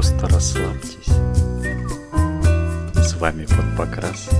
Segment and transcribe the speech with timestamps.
[0.00, 1.12] Просто расслабьтесь.
[2.94, 4.30] С вами под покрас.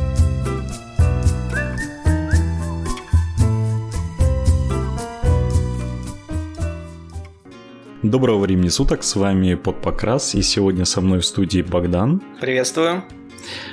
[8.02, 12.22] Доброго времени суток, с вами под покрас, и сегодня со мной в студии Богдан.
[12.40, 13.04] Приветствую.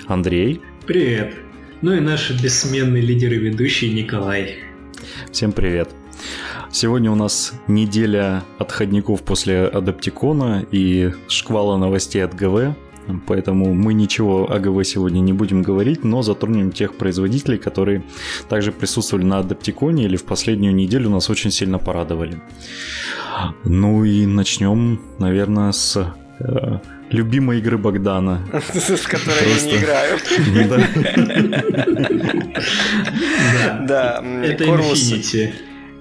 [0.08, 0.60] Андрей.
[0.86, 1.36] Привет.
[1.82, 4.58] Ну и наш бессменный лидер и ведущий Николай.
[5.32, 5.88] Всем привет.
[6.80, 12.76] Сегодня у нас неделя отходников после Адаптикона и шквала новостей от ГВ.
[13.26, 18.04] Поэтому мы ничего о ГВ сегодня не будем говорить, но затронем тех производителей, которые
[18.48, 22.40] также присутствовали на Адаптиконе или в последнюю неделю нас очень сильно порадовали.
[23.64, 28.44] Ну и начнем, наверное, с э, любимой игры Богдана.
[28.72, 30.20] С которой я не играю.
[33.88, 34.22] Да.
[34.44, 35.54] Это Infinity.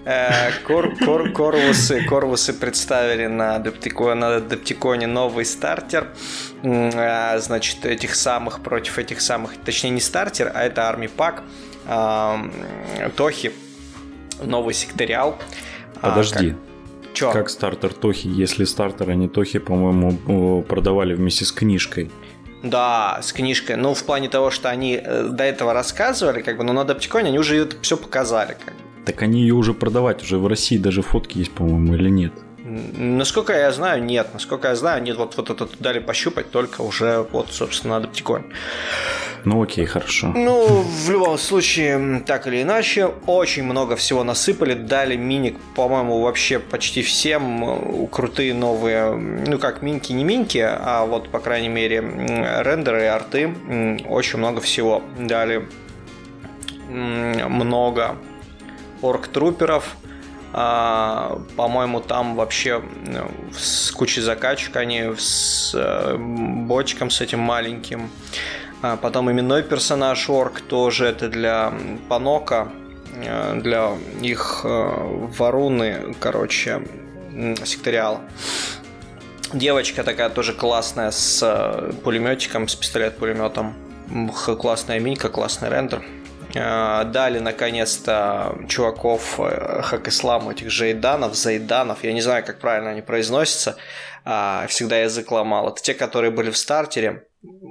[0.08, 6.06] Э, кор, кор, корвусы, корвусы представили на Адаптиконе новый стартер.
[6.62, 11.42] Э, значит, этих самых против этих самых, точнее не стартер, а это армий пак.
[13.16, 13.52] Тохи,
[14.42, 15.38] новый секториал.
[16.00, 16.54] А, Подожди,
[17.12, 17.32] Чё?
[17.32, 22.12] Как стартер Тохи, если стартер, они Тохи, по-моему, продавали вместе с книжкой.
[22.62, 23.76] Да, с книжкой.
[23.76, 27.28] Ну, в плане того, что они э, до этого рассказывали, как бы, но на Адаптиконе
[27.28, 28.56] они уже это все показали.
[28.64, 28.85] Как бы.
[29.06, 32.32] Так они ее уже продавать, уже в России даже фотки есть, по-моему, или нет?
[32.58, 34.26] Насколько я знаю, нет.
[34.34, 38.44] Насколько я знаю, они вот, вот это дали пощупать только уже вот, собственно, на Адаптиконе.
[39.44, 40.32] Ну окей, хорошо.
[40.34, 46.58] Ну, в любом случае, так или иначе, очень много всего насыпали, дали миник, по-моему, вообще
[46.58, 53.02] почти всем крутые новые, ну как минки, не минки, а вот, по крайней мере, рендеры
[53.02, 53.54] и арты,
[54.08, 55.68] очень много всего дали
[56.88, 58.16] много
[59.02, 59.96] орг-труперов.
[60.52, 62.82] А, по-моему, там вообще
[63.56, 68.10] с кучей закачек они с э, бочком с этим маленьким.
[68.80, 71.74] А потом именной персонаж орк тоже это для
[72.08, 72.68] Панока,
[73.14, 76.82] э, для их э, варуны, короче,
[77.64, 78.20] секториала.
[79.52, 83.74] Девочка такая тоже классная с пулеметиком, с пистолет-пулеметом.
[84.58, 86.02] Классная минька, классный рендер.
[86.56, 92.90] Э, дали наконец-то чуваков э, хак исламу, этих жейданов, зайданов, я не знаю, как правильно
[92.90, 93.76] они произносятся,
[94.24, 95.68] а, всегда язык ломал.
[95.68, 97.26] Это те, которые были в стартере,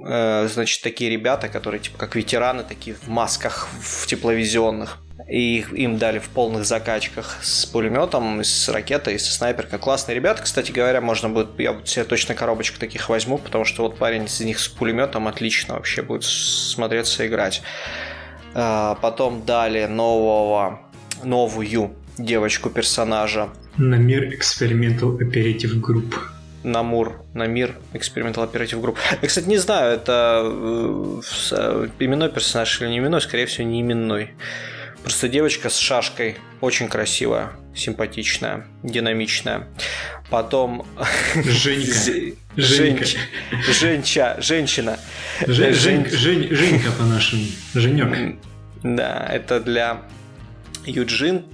[0.06, 4.98] э, значит, такие ребята, которые типа как ветераны, такие в масках, в тепловизионных.
[5.28, 9.80] И им дали в полных закачках с пулеметом, с ракетой, со снайперкой.
[9.80, 13.98] Классные ребята, кстати говоря, можно будет, я себе точно коробочку таких возьму, потому что вот
[13.98, 17.62] парень из них с пулеметом отлично вообще будет смотреться играть.
[18.58, 20.80] А, потом дали нового,
[21.22, 23.50] новую девочку персонажа.
[23.76, 26.14] На мир Experimental Operative Group.
[26.64, 28.96] Намур, на мир Experimental Operative Group.
[29.20, 33.82] Я, кстати, не знаю, это э, э, именной персонаж или не именной, скорее всего, не
[33.82, 34.30] именной.
[35.02, 39.68] Просто девочка с шашкой, очень красивая, симпатичная, динамичная.
[40.30, 40.86] Потом...
[41.34, 42.36] Женька.
[42.56, 43.04] Женька.
[43.68, 44.36] Женча.
[44.40, 44.98] Женщина.
[45.46, 47.44] Жень, Жень, Жень, Женька по-нашему.
[47.74, 48.36] Женек.
[48.82, 50.02] Да, это для
[50.84, 51.44] Юджин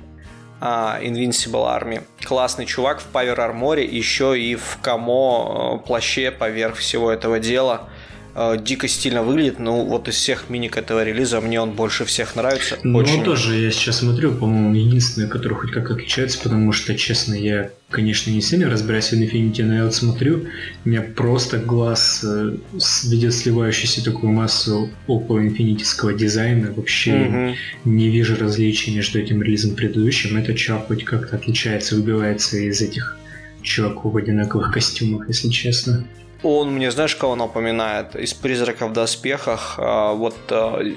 [0.61, 2.03] а, Invincible Army.
[2.25, 7.91] Классный чувак в Power Armor, еще и в Камо э, плаще поверх всего этого дела–
[8.35, 9.59] э, дико стильно выглядит.
[9.59, 12.79] Ну, вот из всех миник этого релиза мне он больше всех нравится.
[12.83, 13.25] Ну, Очень...
[13.25, 18.31] тоже я сейчас смотрю, по-моему, единственный, который хоть как отличается, потому что, честно, я, конечно,
[18.31, 20.47] не сильно разбираюсь в Infinity, но я вот смотрю,
[20.85, 22.57] у меня просто глаз э,
[23.05, 26.73] видит сливающуюся такую массу около инфинитиского дизайна.
[26.73, 27.91] Вообще угу.
[27.91, 30.37] не вижу различий между этим релизом и предыдущим.
[30.37, 33.19] Этот чувак хоть как-то отличается, выбивается из этих
[33.63, 36.05] чуваков в одинаковых костюмах, если честно.
[36.43, 38.17] Он мне, знаешь, кого напоминает?
[38.17, 40.37] Из «Призраков в доспехах», а, вот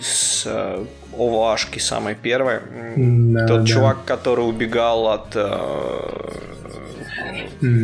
[0.01, 0.85] с э,
[1.17, 2.59] ОВАшки самой первой.
[2.95, 3.65] Да, Тот да.
[3.67, 6.31] чувак, который убегал от э,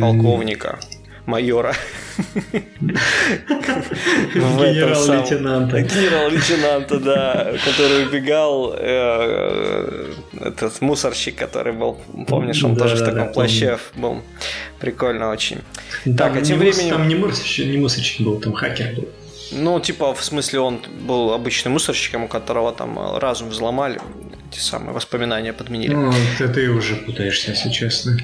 [0.00, 0.78] полковника,
[1.26, 1.74] майора.
[4.34, 5.82] Генерал-лейтенанта.
[5.82, 13.78] Генерал-лейтенанта, да, который убегал, э, этот мусорщик, который был, помнишь, он тоже в таком плаще
[13.94, 14.22] был.
[14.80, 15.58] Прикольно очень.
[16.16, 16.90] Так, а тем временем...
[16.90, 19.08] Там не мусорщик, не мусорщик был, там хакер был.
[19.52, 24.00] Ну, типа, в смысле, он был обычным мусорщиком, у которого там разум взломали,
[24.50, 25.94] эти самые воспоминания подменили.
[25.94, 28.16] Ну, ты, ты уже путаешься, если честно.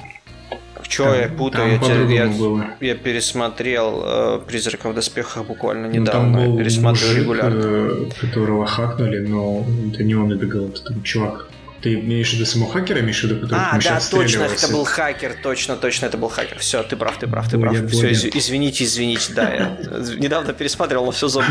[0.88, 1.72] Че я путаю?
[1.72, 2.64] Я, те, я, было.
[2.80, 6.38] я пересмотрел э, «Призрака в доспехах» буквально ну, недавно.
[6.38, 7.62] там был пересматриваю мужик, регулярно.
[7.62, 11.48] Э, которого хакнули, но это не он убегал, это там чувак
[11.80, 14.84] Ты имеешь в виду самого хакера, имеешь в виду, который А, да, точно, это был
[14.84, 16.58] хакер, точно, точно, это был хакер.
[16.58, 17.76] Все, ты прав, ты прав, ты прав.
[17.90, 19.78] Все, из, извините, извините, да, я
[20.16, 21.48] недавно пересматривал, но все забыл.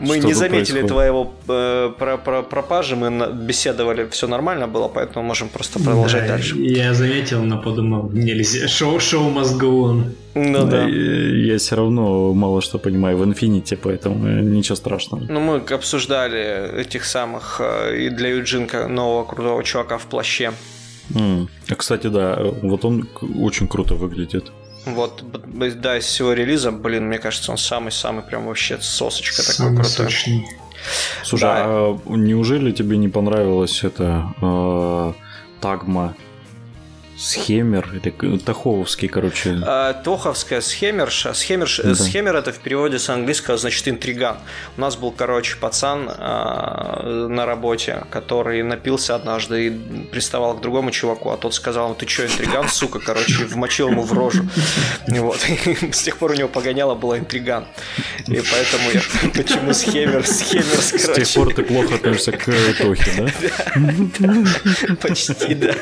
[0.00, 1.90] Мы не заметили твоего э,
[2.50, 6.56] пропажи, мы беседовали, все нормально было, поэтому можем просто продолжать дальше.
[6.56, 10.14] Я заметил, но подумал, нельзя, шоу, шоу must go on.
[10.38, 10.86] Ну да.
[10.86, 15.24] Я все равно мало что понимаю в Infinity, поэтому ничего страшного.
[15.28, 20.52] Ну мы обсуждали этих самых э, и для Юджинка нового крутого чувака в плаще.
[21.10, 21.48] Mm.
[21.70, 23.08] А, кстати, да, вот он
[23.40, 24.52] очень круто выглядит.
[24.84, 25.24] Вот,
[25.80, 30.06] да, из всего релиза, блин, мне кажется, он самый-самый прям вообще сосочка самый такой крутой.
[30.06, 30.46] Сочный.
[31.24, 31.64] Слушай, да.
[31.66, 35.12] а неужели тебе не понравилось это э,
[35.60, 36.14] Тагма
[37.18, 39.58] Схемер или Таховский, короче.
[39.62, 41.34] А, Тоховская схемерша.
[41.34, 41.94] Схемерш, да.
[41.96, 44.36] Схемер это в переводе с английского значит интриган.
[44.76, 49.70] У нас был, короче, пацан а, на работе, который напился однажды и
[50.12, 54.12] приставал к другому чуваку, а тот сказал, ты что, интриган, сука, короче, вмочил ему в
[54.12, 54.44] рожу.
[55.08, 55.44] Вот.
[55.66, 57.66] И с тех пор у него погоняло было интриган.
[58.28, 59.02] И поэтому я
[59.34, 61.24] почему схемер, схемер, короче.
[61.24, 62.44] С тех пор ты плохо относишься к
[62.78, 63.10] Тохе,
[64.18, 64.96] да?
[65.02, 65.74] Почти, да.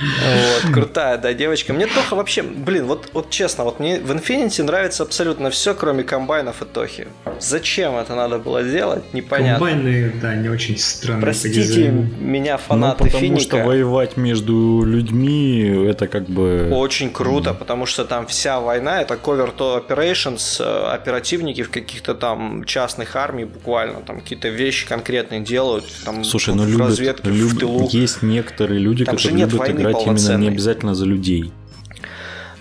[0.00, 1.72] Вот, крутая, да, девочка.
[1.72, 6.02] Мне Тоха вообще, блин, вот, вот честно, вот мне в Infinity нравится абсолютно все, кроме
[6.04, 7.06] комбайнов и Тохи.
[7.40, 9.66] Зачем это надо было делать, непонятно.
[9.66, 13.42] Комбайны, да, не очень странные Простите меня, фанаты ну, потому Финика.
[13.42, 16.70] что воевать между людьми, это как бы...
[16.72, 22.14] Очень круто, потому что там вся война, это cover to operations, э, оперативники в каких-то
[22.14, 27.30] там частных армий буквально, там какие-то вещи конкретные делают, там Слушай, ну в любят, разведке,
[27.30, 27.52] люб...
[27.52, 27.88] в тылу.
[27.90, 31.52] Есть некоторые некоторые люди, Там которые любят играть именно не обязательно за людей.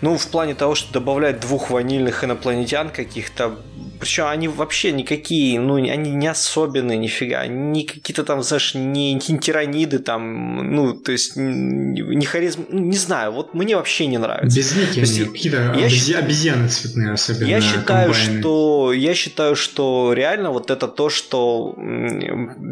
[0.01, 3.59] Ну, в плане того, что добавлять двух ванильных инопланетян каких-то,
[3.99, 9.19] причем они вообще никакие, ну, они не особенные нифига, они какие-то там, знаешь, не, не
[9.19, 14.57] тираниды там, ну, то есть не харизм, ну, не знаю, вот мне вообще не нравится.
[14.57, 16.13] Безликие они, какие-то я обези...
[16.13, 17.47] обезьяны цветные особенно.
[17.47, 18.39] Я считаю, комбайны.
[18.39, 21.75] что, я считаю, что реально вот это то, что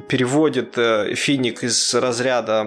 [0.07, 2.65] переводит э, Финик из разряда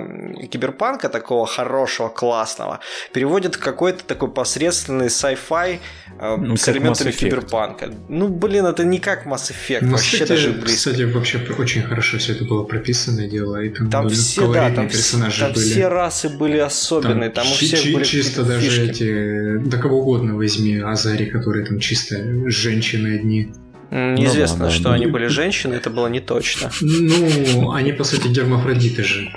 [0.51, 2.81] киберпанка такого хорошего, классного,
[3.13, 5.79] переводит какой-то такой посредственный sci-fi
[6.19, 7.91] э, ну, с элементами киберпанка.
[8.09, 10.77] Ну, блин, это не как Mass Effect, ну, вообще кстати, даже близко.
[10.77, 14.71] Кстати, вообще очень хорошо все это было прописанное дело, и там, там были все, да,
[14.71, 15.65] там, персонажи там были.
[15.65, 18.91] все расы были особенные, там, там у всех были чисто даже фишки.
[18.91, 22.17] эти, да кого угодно возьми, Азари, которые там чисто
[22.51, 23.53] женщины одни.
[23.91, 24.95] Неизвестно, ну, да, что да.
[24.95, 26.71] они были женщины, это было не точно.
[26.81, 29.29] Ну, они, по сути, гермафродиты же.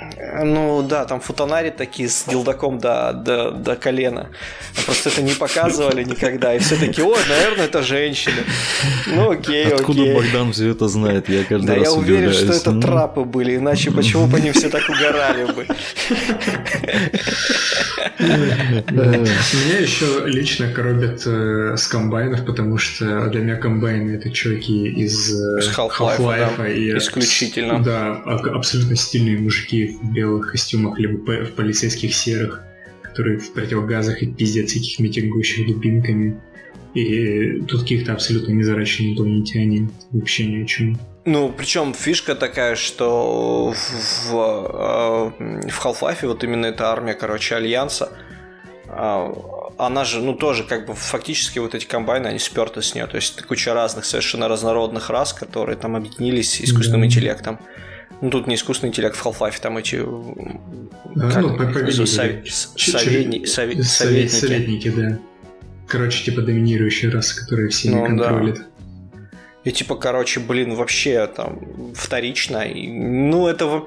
[0.44, 4.30] Ну, да, там футонари такие с дилдаком до, до, до колена.
[4.86, 6.54] Просто это не показывали никогда.
[6.54, 8.44] И все таки о, наверное, это женщины.
[9.06, 10.14] Ну, окей, Откуда окей.
[10.14, 11.28] Богдан все это знает?
[11.28, 12.80] Я каждый да, раз я уверен, что это ну...
[12.80, 15.66] трапы были, иначе почему бы они все так угорали бы?
[18.18, 25.32] Меня еще лично коробят э, с комбайнов, потому что для меня комбайны это чуваки из
[25.32, 27.82] э, Half-Life, да, и исключительно.
[27.82, 32.62] Да, абсолютно стильные мужики в белых костюмах, либо в полицейских серых,
[33.02, 36.40] которые в противогазах и пиздят всяких митингующих дубинками.
[36.94, 40.98] И тут каких-то абсолютно незарачные инопланетяне, вообще ни о чем.
[41.24, 47.56] Ну, причем фишка такая, что в, в, э, в Half-Life вот именно эта армия, короче,
[47.56, 48.12] Альянса,
[48.86, 49.32] а,
[49.78, 53.06] она же, ну, тоже как бы фактически вот эти комбайны, они сперты с нее.
[53.06, 57.06] То есть куча разных совершенно разнородных рас, которые там объединились искусственным mm-hmm.
[57.06, 57.58] интеллектом.
[58.20, 59.96] Ну, тут не искусственный интеллект в Half-Life, там эти...
[59.96, 62.04] как, ну, победители.
[62.04, 64.28] Советни, совет, советники.
[64.28, 65.18] Советники, да.
[65.88, 68.54] Короче, типа доминирующая раса, которая всеми ну, контролит.
[68.56, 68.64] Да.
[69.64, 71.58] И типа, короче, блин, вообще там
[71.94, 72.62] вторично.
[72.62, 73.82] И, ну, это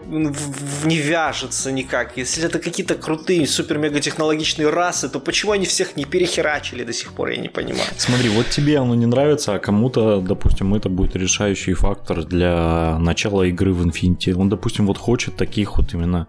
[0.86, 2.18] не вяжется никак.
[2.18, 7.30] Если это какие-то крутые, супер-мега-технологичные расы, то почему они всех не перехерачили до сих пор,
[7.30, 7.90] я не понимаю.
[7.98, 13.44] Смотри, вот тебе оно не нравится, а кому-то, допустим, это будет решающий фактор для начала
[13.44, 14.34] игры в Infinity.
[14.34, 16.28] Он, допустим, вот хочет таких вот именно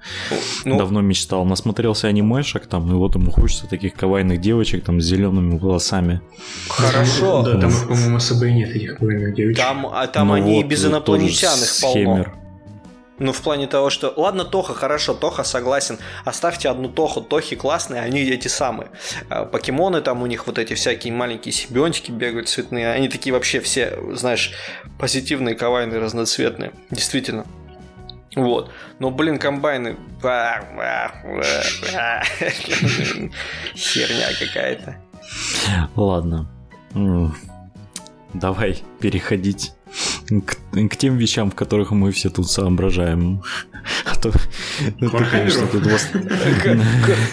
[0.64, 1.44] ну, давно мечтал.
[1.46, 6.20] Насмотрелся анимешек там, и вот ему хочется таких кавайных девочек там с зелеными волосами.
[6.68, 7.42] Хорошо.
[7.42, 9.64] Да, там, по-моему, особо и нет этих кавайных девочек.
[9.64, 12.26] Там, а там ну они вот, без инопланетян их полно.
[13.18, 14.12] Ну, в плане того, что...
[14.16, 15.98] Ладно, Тоха, хорошо, Тоха согласен.
[16.24, 17.20] Оставьте одну Тоху.
[17.20, 18.90] Тохи классные, они эти самые.
[19.28, 22.92] А, покемоны там у них вот эти всякие маленькие симбионтики бегают цветные.
[22.92, 24.52] Они такие вообще все, знаешь,
[24.98, 26.72] позитивные, кавайные, разноцветные.
[26.90, 27.44] Действительно.
[28.36, 28.70] Вот.
[29.00, 29.96] Но, блин, комбайны...
[33.74, 34.96] Херня какая-то.
[35.96, 36.48] Ладно
[38.34, 39.72] давай переходить
[40.30, 40.56] к,
[40.90, 43.42] к тем вещам, в которых мы все тут соображаем.
[44.04, 44.32] А то,
[45.00, 46.08] ну, ты, конечно, тут вас...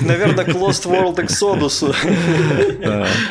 [0.02, 1.94] Наверное, к Lost World Exodus.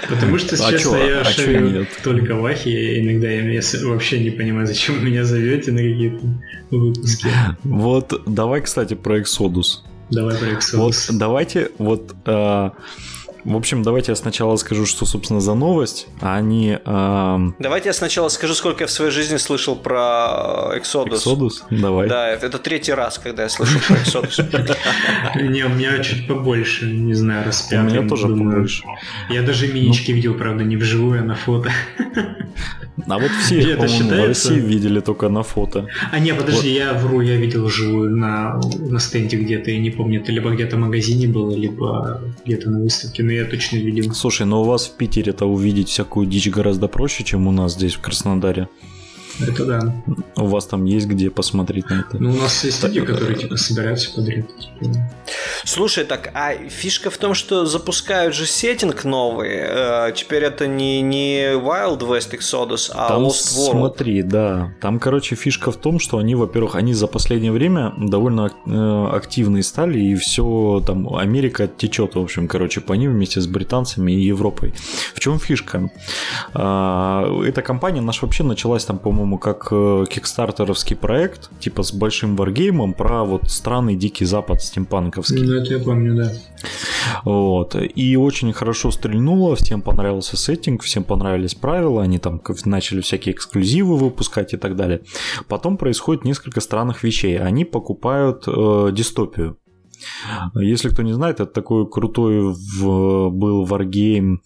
[0.09, 4.67] Потому что, а честно, я а шарю только в Ахе, иногда я вообще не понимаю,
[4.67, 6.27] зачем вы меня зовете на какие-то
[6.71, 7.29] выпуски.
[7.65, 9.79] Вот, давай, кстати, про Exodus.
[10.11, 10.77] Давай про Exodus.
[10.77, 12.73] Вот, давайте, вот а,
[13.45, 16.79] в общем, давайте я сначала скажу, что, собственно, за новость, а они...
[16.85, 17.39] Э...
[17.59, 21.25] Давайте я сначала скажу, сколько я в своей жизни слышал про Exodus.
[21.25, 21.53] Exodus?
[21.71, 22.09] Давай.
[22.09, 24.77] Да, это третий раз, когда я слышал про Exodus.
[25.43, 28.85] Не, у меня чуть побольше, не знаю, раз У меня тоже побольше.
[29.29, 30.17] Я даже минички ну.
[30.17, 31.71] видел, правда, не вживую, а на фото.
[33.09, 35.89] А вот все их, по-моему, в России видели только на фото.
[36.13, 36.77] А не, подожди, вот.
[36.77, 40.77] я вру, я видел вживую на, на стенде где-то, я не помню, это либо где-то
[40.77, 44.15] в магазине было, либо где-то на выставке, но я точно видел.
[44.15, 47.95] Слушай, но у вас в Питере-то увидеть всякую дичь гораздо проще, чем у нас здесь
[47.95, 48.69] в Краснодаре.
[49.41, 49.95] Это да.
[50.37, 52.19] У вас там есть где посмотреть на это?
[52.19, 54.47] Ну, у нас есть люди, которые типа собирают все подряд.
[54.59, 55.11] Типа.
[55.65, 59.51] Слушай, так, а фишка в том, что запускают же сеттинг новый.
[59.53, 63.71] Э, теперь это не, не Wild West Exodus, а там, Lost World.
[63.71, 64.73] Смотри, да.
[64.81, 69.63] Там, короче, фишка в том, что они, во-первых, они за последнее время довольно э, активные
[69.63, 74.21] стали, и все там Америка течет, в общем, короче, по ним вместе с британцами и
[74.21, 74.75] Европой.
[75.15, 75.91] В чем фишка?
[76.53, 81.95] А, эта компания наша вообще началась там, по-моему, по-моему, как э, кикстартеровский проект, типа с
[81.95, 85.43] большим варгеймом про вот странный дикий запад стимпанковский.
[85.43, 86.33] Ну, это я помню, да.
[87.25, 87.75] Вот.
[87.75, 93.97] И очень хорошо стрельнуло, всем понравился сеттинг, всем понравились правила, они там начали всякие эксклюзивы
[93.97, 95.01] выпускать и так далее.
[95.49, 97.39] Потом происходит несколько странных вещей.
[97.39, 99.57] Они покупают э, дистопию.
[100.55, 104.43] Если кто не знает, это такой крутой в, был варгейм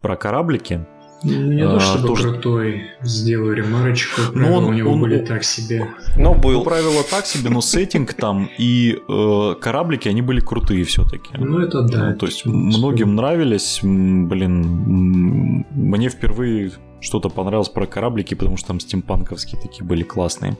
[0.00, 0.86] про кораблики,
[1.24, 2.30] не то чтобы тоже...
[2.30, 5.88] крутой, сделаю ремарочку, но ну, он, у него он, были он, так себе.
[6.16, 6.52] Но был.
[6.52, 11.30] Ну, правила так себе, но сеттинг там и э, кораблики, они были крутые все-таки.
[11.38, 12.10] Ну это да.
[12.10, 18.80] Ну, то есть многим нравились, блин, мне впервые что-то понравилось про кораблики, потому что там
[18.80, 20.56] стимпанковские такие были классные.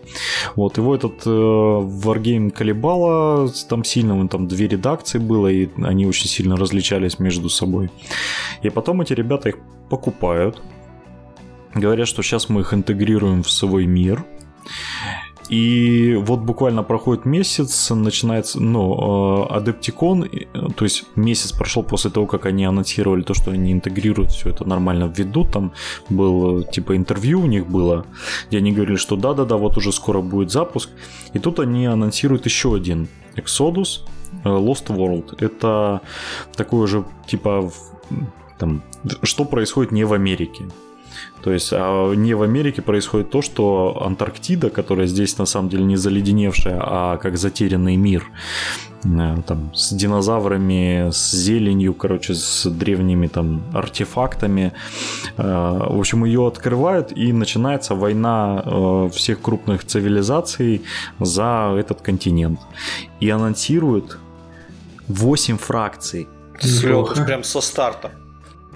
[0.57, 6.29] Вот, его этот э, Wargame колебало, там сильно, там две редакции было, и они очень
[6.29, 7.91] сильно различались между собой.
[8.63, 10.61] И потом эти ребята их покупают,
[11.75, 14.25] говорят, что сейчас мы их интегрируем в свой мир,
[15.53, 20.27] и вот буквально проходит месяц, начинается, ну, Адептикон,
[20.75, 24.67] то есть месяц прошел после того, как они анонсировали то, что они интегрируют все это
[24.67, 25.53] нормально введут.
[25.53, 25.73] Там
[26.09, 28.07] был типа интервью у них было,
[28.49, 30.89] где они говорили, что да-да-да, вот уже скоро будет запуск.
[31.35, 34.07] И тут они анонсируют еще один Exodus
[34.45, 35.37] э, Lost World.
[35.39, 36.01] Это
[36.57, 37.71] такой же типа
[38.59, 38.83] там,
[39.23, 40.65] что происходит не в Америке.
[41.43, 45.85] То есть а не в Америке происходит то, что Антарктида, которая здесь на самом деле
[45.85, 48.25] не заледеневшая, а как затерянный мир,
[49.05, 54.73] э, там, с динозаврами, с зеленью, короче, с древними там артефактами.
[55.37, 55.43] Э,
[55.91, 60.83] в общем, ее открывают, и начинается война э, всех крупных цивилизаций
[61.21, 62.61] за этот континент.
[63.21, 64.19] И анонсируют
[65.09, 66.29] 8 фракций.
[66.61, 68.13] Слёт, прям со старта.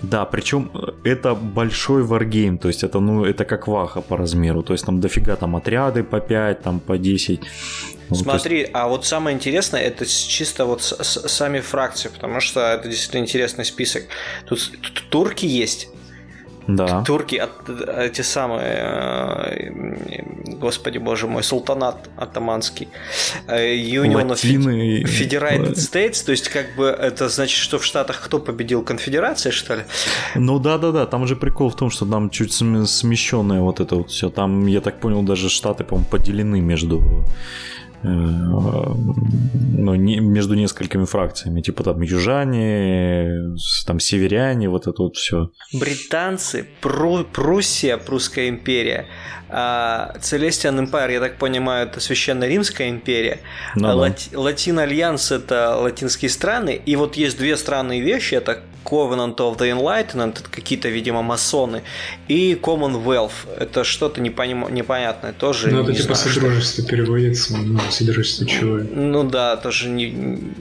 [0.02, 4.62] Да, причем э, это большой варгейм, то есть это, ну, это как ваха по размеру,
[4.62, 7.40] то есть там дофига там отряды по 5, там по 10.
[8.10, 8.70] Ну, Смотри, есть...
[8.74, 13.22] а вот самое интересное, это чисто вот с, с, сами фракции, потому что это действительно
[13.22, 14.04] интересный список.
[14.46, 15.88] Тут, тут турки есть,
[16.66, 17.02] да.
[17.02, 22.88] Турки, от, эти самые, э, господи боже мой, султанат атаманский,
[23.46, 25.02] э, Union Латины...
[25.02, 29.52] of Federated States, то есть как бы это значит, что в Штатах кто победил, конфедерация,
[29.52, 29.82] что ли?
[30.34, 34.30] Ну да-да-да, там же прикол в том, что там чуть смещенное вот это вот все,
[34.30, 37.24] там, я так понял, даже Штаты, по-моему, поделены между
[38.08, 45.50] ну, не, между несколькими фракциями, типа там южане, там северяне, вот это вот все.
[45.72, 49.06] Британцы, Пру, Пруссия, Прусская империя,
[49.48, 53.40] а Celestian Empire, я так понимаю, это Священная Римская империя,
[53.74, 59.36] ну, Lati, Latin Alliance это латинские страны, и вот есть две странные вещи, это Covenant
[59.36, 61.82] of the Enlightenment, это какие-то, видимо, масоны,
[62.28, 64.72] и Commonwealth, это что-то непоним...
[64.72, 66.90] непонятное, тоже Ну, это типа знаю, Содружество что...
[66.90, 68.78] переводится, ну, Содружество чего?
[68.78, 70.52] Ну да, тоже не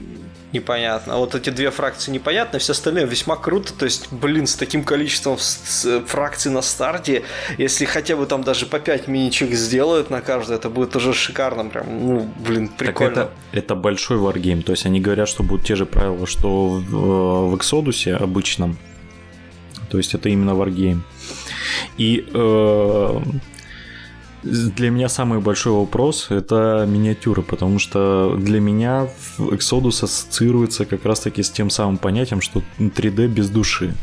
[0.52, 1.14] непонятно.
[1.14, 3.72] А вот эти две фракции непонятны, все остальные весьма круто.
[3.72, 5.36] То есть, блин, с таким количеством
[6.06, 7.24] фракций на старте,
[7.58, 11.68] если хотя бы там даже по 5 миничек сделают на каждую, это будет уже шикарно.
[11.70, 13.14] Прям, ну, блин, прикольно.
[13.14, 14.62] Так это, это большой варгейм.
[14.62, 18.78] То есть они говорят, что будут те же правила, что в, в Exodus обычном.
[19.90, 21.04] То есть это именно варгейм.
[21.96, 23.20] И э,
[24.46, 31.42] для меня самый большой вопрос это миниатюры, потому что для меня Exodus ассоциируется как раз-таки
[31.42, 33.94] с тем самым понятием, что 3D без души.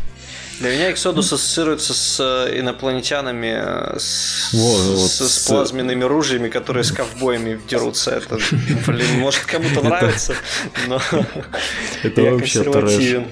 [0.59, 6.47] Для меня Exodus ассоциируется с э, инопланетянами, э, с, вот, вот, с, с плазменными ружьями,
[6.49, 8.11] которые с ковбоями дерутся.
[8.11, 8.37] Это,
[8.87, 10.35] блин, может кому-то нравится,
[10.87, 11.01] но
[12.03, 13.27] это я вообще консервативен.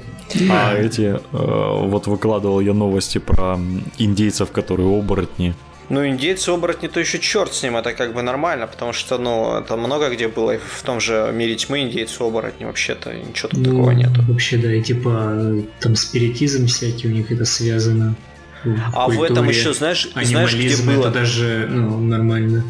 [0.50, 3.60] А эти, э, вот выкладывал я новости про
[3.98, 5.56] индейцев, которые оборотни.
[5.92, 9.76] Ну, индейцы-оборотни, то еще черт с ним, это как бы нормально, потому что, ну, это
[9.76, 14.12] много где было, в том же мире тьмы индейцы-оборотни, вообще-то ничего тут ну, такого нет.
[14.30, 18.16] Вообще, да, и типа там спиритизм всякий у них это связано.
[18.64, 19.20] В а культуре.
[19.20, 21.02] в этом еще, знаешь, знаешь, где было?
[21.02, 22.64] это даже ну, нормально.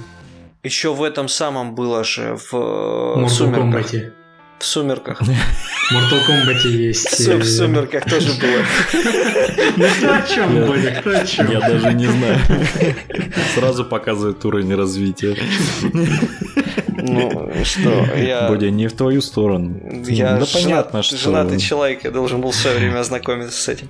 [0.64, 3.94] Еще в этом самом было же в Mortal Сумерках.
[3.94, 4.12] Kombat.
[4.58, 5.22] В сумерках.
[5.92, 7.06] В Mortal Kombat есть.
[7.10, 8.64] Все в сумерках тоже было.
[9.76, 11.52] Ну кто о чем, Бодя, кто о чем?
[11.52, 12.40] Я даже не знаю.
[13.56, 15.36] Сразу показывает уровень развития.
[17.04, 18.48] Ну, что, я...
[18.48, 19.76] Бодя, не в твою сторону.
[20.08, 21.18] Я да понятно, что...
[21.18, 23.90] женатый человек, я должен был в свое время ознакомиться с этим.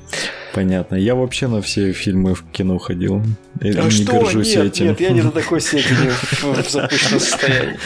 [0.54, 0.96] Понятно.
[0.96, 3.22] Я вообще на все фильмы в кино ходил.
[3.62, 4.14] И а не что?
[4.14, 4.86] горжусь нет, этим.
[4.88, 7.78] Нет, я не до такой степени в запущенном состоянии.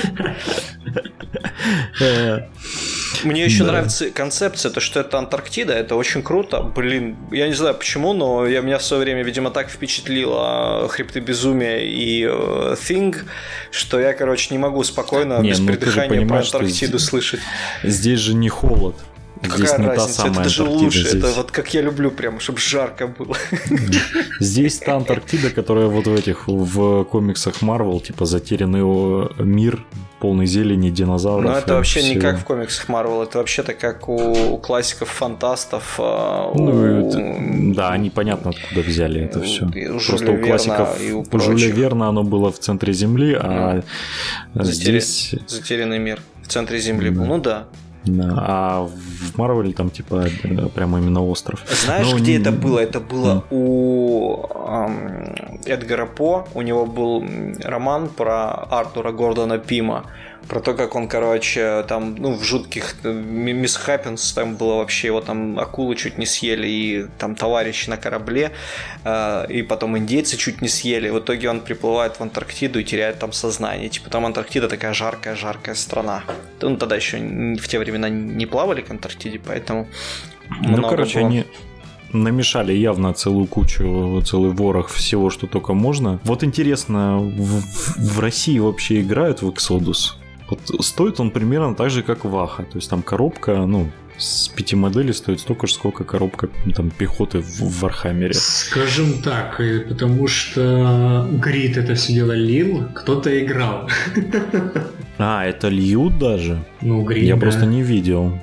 [3.26, 3.72] Мне еще да.
[3.72, 6.62] нравится концепция, то, что это Антарктида, это очень круто.
[6.62, 11.20] Блин, я не знаю почему, но я, меня в свое время, видимо, так впечатлило Хребты
[11.20, 13.16] Безумия и э, Thing,
[13.72, 17.40] что я, короче, не могу спокойно, не, без ну, придыхания про Антарктиду здесь, слышать.
[17.84, 18.96] Здесь же не холод.
[19.44, 20.08] Здесь Какая не разница?
[20.08, 20.86] та самая это даже Антарктида.
[20.86, 21.00] лучше.
[21.00, 21.14] Здесь...
[21.14, 23.36] Это вот как я люблю, прям, чтобы жарко было.
[24.40, 28.82] Здесь та Антарктида, которая вот в этих в комиксах Марвел, типа затерянный
[29.44, 29.84] мир,
[30.20, 31.52] полный зелени, динозавров.
[31.52, 32.16] Ну, это вообще всего.
[32.16, 35.96] не как в комиксах Марвел, это вообще-то как у, у классиков фантастов.
[36.00, 37.10] А, ну, у...
[37.10, 39.68] это, да, они понятно откуда взяли это все.
[39.68, 43.82] Просто у классиков и у, у Жюля Верна оно было в центре Земли, а
[44.54, 44.64] mm.
[44.64, 45.36] здесь...
[45.48, 47.26] Затерянный мир в центре Земли был.
[47.26, 47.85] Ну да, да.
[48.38, 50.26] А в Марвеле там типа
[50.74, 51.66] прямо именно остров.
[51.86, 52.42] Знаешь, Но где не...
[52.42, 52.80] это было?
[52.80, 53.44] Это было mm.
[53.52, 56.48] у эм, Эдгара По.
[56.54, 57.24] У него был
[57.64, 60.06] роман про Артура Гордона Пима
[60.48, 65.08] про то, как он, короче, там, ну, в жутких э, Мисс Хэппинс, там было вообще,
[65.08, 68.52] его там акулы чуть не съели, и там товарищи на корабле,
[69.04, 71.10] э, и потом индейцы чуть не съели.
[71.10, 73.90] В итоге он приплывает в Антарктиду и теряет там сознание.
[73.90, 76.24] Типа там Антарктида такая жаркая-жаркая страна.
[76.62, 79.88] Ну, тогда еще в те времена не плавали к Антарктиде, поэтому
[80.62, 81.28] ну, короче, было.
[81.28, 81.46] они
[82.14, 86.20] намешали явно целую кучу, целый ворох всего, что только можно.
[86.24, 87.62] Вот интересно, в,
[87.98, 90.16] в России вообще играют в Exodus?
[90.50, 92.64] Вот стоит он примерно так же, как Ваха.
[92.64, 97.40] То есть там коробка, ну, с пяти моделей стоит столько же, сколько коробка там, пехоты
[97.40, 98.34] в, в Вархаммере.
[98.34, 103.90] Скажем так, э, потому что Грит это все дело лил, кто-то играл.
[105.18, 106.66] А, это льют даже?
[106.82, 107.40] Ну, Грит, Я да.
[107.40, 108.38] просто не видел.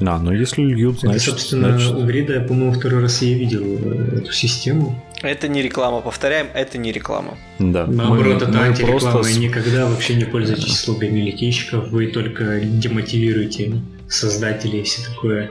[0.00, 1.22] А, ну если льют, значит...
[1.22, 1.94] Это, собственно, значит...
[1.94, 5.00] у Грида, я, по-моему, второй раз я видел э, эту систему.
[5.22, 7.36] Это не реклама, повторяем, это не реклама.
[7.58, 7.86] Да.
[7.86, 9.32] Наоборот, мы, это мы антиреклама, просто...
[9.32, 15.50] и никогда вообще не пользуйтесь услугами летейщиков, вы только демотивируете создателей и все такое.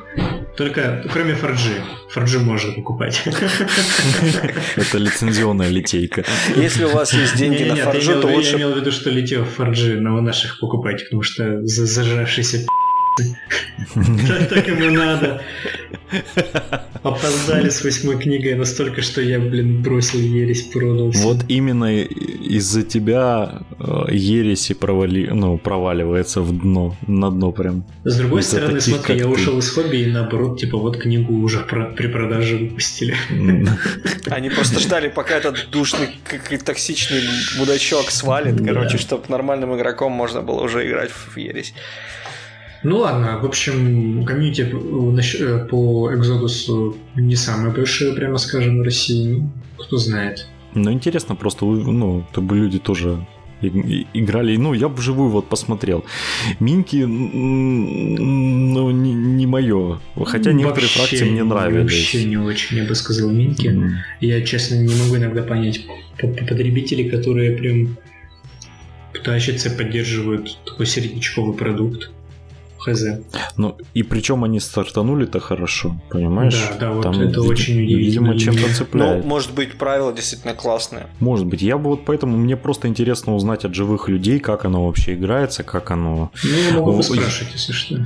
[0.58, 1.82] Только, кроме Форджи.
[2.10, 3.24] Форджи можно покупать.
[4.76, 6.26] Это лицензионная литейка.
[6.56, 8.52] Если у вас есть деньги на Форджи, то лучше...
[8.52, 12.66] Я имел в виду, что литье Форджи, но наших покупайте, потому что зажравшийся
[14.50, 15.42] так ему надо.
[17.04, 21.12] Опоздали с восьмой книгой настолько, что я, блин, бросил ересь, продал.
[21.12, 25.30] Вот именно из-за тебя э, ереси провали...
[25.32, 27.86] ну, проваливается в дно, на дно прям.
[28.04, 32.08] С другой стороны, смотри, я ушел из хобби и наоборот, типа, вот книгу уже при
[32.08, 33.16] продаже выпустили.
[34.30, 36.20] Они просто ждали, пока этот душный,
[36.66, 37.22] токсичный
[37.58, 41.74] мудачок свалит, короче, чтобы нормальным игроком можно было уже играть в ересь.
[42.84, 49.50] Ну ладно, в общем, комьюнити э, по Exodus не самое большое, прямо скажем, в России.
[49.78, 50.48] Кто знает.
[50.76, 53.26] Ну, интересно просто, ну, чтобы люди тоже
[53.62, 54.56] играли.
[54.58, 56.06] Ну, я бы вживую вот посмотрел.
[56.60, 60.00] Минки, ну, не, не мое.
[60.15, 61.82] Хотя некоторые вообще, фракции мне нравились.
[61.82, 63.68] Вообще не очень, я бы сказал, Минки.
[63.68, 63.89] Mm.
[64.22, 65.86] Я, честно, не могу иногда понять
[66.18, 67.98] потребителей, которые прям
[69.24, 72.12] тащатся, поддерживают такой середнячковый продукт.
[72.80, 73.04] Хз.
[73.58, 76.70] Ну, и причем они стартанули-то хорошо, понимаешь?
[76.72, 79.24] Да, да, вот Там, это очень Видимо, чем-то цепляет.
[79.24, 81.08] Ну, может быть, правила действительно классные.
[81.20, 81.62] Может быть.
[81.62, 85.63] Я бы вот поэтому, мне просто интересно узнать от живых людей, как оно вообще играется,
[85.63, 86.32] как оно...
[86.44, 88.06] Ну, я могу спрашивать, если что.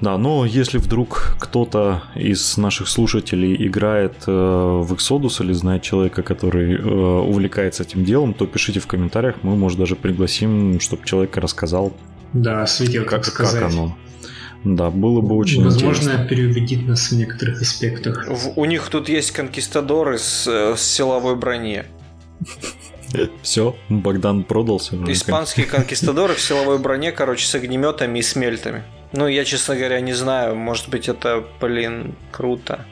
[0.00, 6.22] Да, но если вдруг кто-то из наших слушателей играет э, в Exodus или знает человека,
[6.22, 11.36] который э, увлекается этим делом, то пишите в комментариях, мы, может, даже пригласим, чтобы человек
[11.36, 11.92] рассказал.
[12.34, 13.62] Да, светил, как, сказать.
[13.62, 13.96] Как оно.
[14.64, 16.28] Да, было бы очень Возможно, интересно.
[16.28, 18.26] переубедить нас в некоторых аспектах.
[18.28, 21.84] В, у них тут есть конкистадоры с, с силовой брони.
[23.42, 24.96] Все, Богдан продался.
[25.06, 28.82] Испанские конкистадоры в силовой броне, короче, с огнеметами и смельтами.
[29.12, 30.56] Ну, я, честно говоря, не знаю.
[30.56, 32.84] Может быть, это, блин, круто.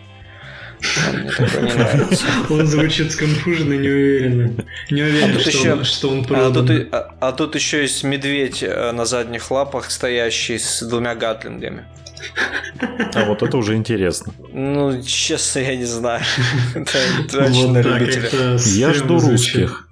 [2.50, 4.64] Он звучит сконфуженно, неуверенно.
[4.90, 6.50] Не уверен, а что, еще, он, что он продан.
[6.50, 11.14] А тут, а, а тут еще есть медведь э, на задних лапах, стоящий с двумя
[11.14, 11.84] гатлингами.
[13.14, 14.32] А вот это уже интересно.
[14.52, 16.22] Ну, честно, я не знаю.
[16.74, 18.58] Это очень на любителя.
[18.74, 19.88] Я жду русских.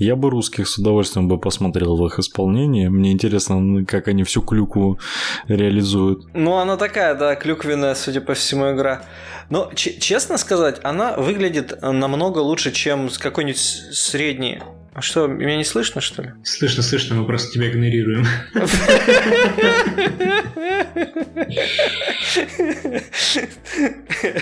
[0.00, 2.88] Я бы русских с удовольствием бы посмотрел в их исполнении.
[2.88, 4.98] Мне интересно, как они всю клюку
[5.46, 6.24] реализуют.
[6.32, 9.02] Ну, она такая, да, клюквенная, судя по всему, игра.
[9.50, 14.60] Но, честно сказать, она выглядит намного лучше, чем какой-нибудь средний
[14.92, 16.30] а что, меня не слышно, что ли?
[16.44, 18.26] Слышно, слышно, мы просто тебя игнорируем.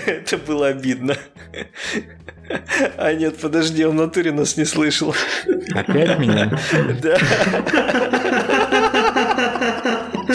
[0.05, 1.15] Это было обидно.
[2.97, 5.15] А нет, подожди, он в натуре нас не слышал.
[5.73, 6.59] Опять меня?
[7.01, 7.17] Да.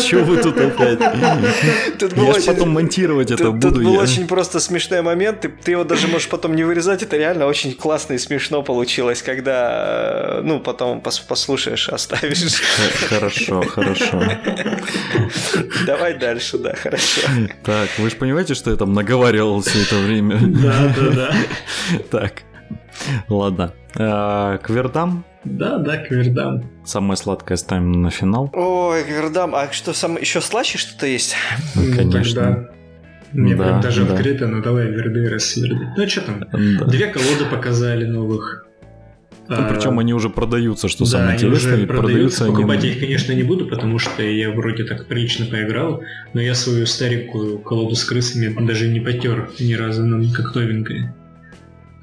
[0.00, 0.98] Чего вы тут опять?
[1.98, 2.46] Тут я очень...
[2.46, 3.74] потом монтировать это тут, буду.
[3.74, 4.00] Тут был я.
[4.00, 5.40] очень просто смешной момент.
[5.40, 7.02] Ты, ты его даже можешь потом не вырезать.
[7.02, 12.62] Это реально очень классно и смешно получилось, когда ну потом пос послушаешь, оставишь.
[13.08, 14.22] Хорошо, хорошо.
[15.86, 17.20] Давай дальше, да, хорошо.
[17.64, 20.38] Так, вы же понимаете, что я там наговаривал все это время?
[20.40, 21.34] Да, да, да.
[22.10, 22.42] Так,
[23.28, 23.72] ладно.
[23.96, 26.64] А, к вердам да, да, квердам.
[26.84, 28.50] Самое сладкое ставим на финал.
[28.52, 29.54] Ой, квердам.
[29.54, 30.16] А что, сам...
[30.16, 31.36] еще слаще что-то есть?
[31.74, 32.70] Ну, конечно.
[33.32, 34.14] Мне да, даже да.
[34.14, 35.88] открыто, но давай верды расверды.
[35.96, 36.44] Ну что там?
[36.52, 36.84] Да.
[36.86, 38.64] Две колоды показали новых.
[39.48, 41.74] Ну, а, причем они уже продаются, что да, самое интересное.
[41.74, 42.46] Уже продаются.
[42.46, 42.92] Покупать они...
[42.92, 46.02] их, конечно, не буду, потому что я вроде так прилично поиграл,
[46.32, 51.14] но я свою старенькую колоду с крысами даже не потер ни разу, ну, как новенькая.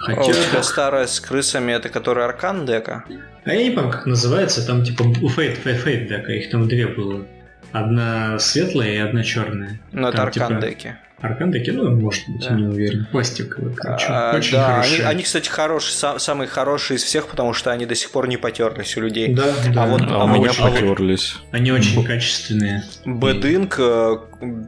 [0.01, 0.21] Хотя...
[0.21, 3.03] О, у тебя старая с крысами, это которая Аркан дека?
[3.45, 6.67] А я не помню, как называется, там типа у Фейт, Фейт, Фейт дека, их там
[6.67, 7.25] две было.
[7.71, 9.79] Одна светлая и одна черная.
[9.91, 10.61] Ну, это Аркан типа...
[10.61, 10.95] деки.
[11.21, 12.55] Аркандеки, ну, может быть, да.
[12.55, 13.07] не уверен.
[13.12, 14.05] Пластиковые, короче.
[14.10, 15.01] А, очень да, хорошие.
[15.01, 18.27] Они, они, кстати, хорошие, сам, самые хорошие из всех, потому что они до сих пор
[18.27, 19.34] не потерлись у людей.
[19.34, 19.84] Да, да.
[19.84, 21.36] А, вот, а, а у меня очень, потерлись.
[21.51, 22.84] Они очень качественные.
[23.05, 24.17] Бэдинг э,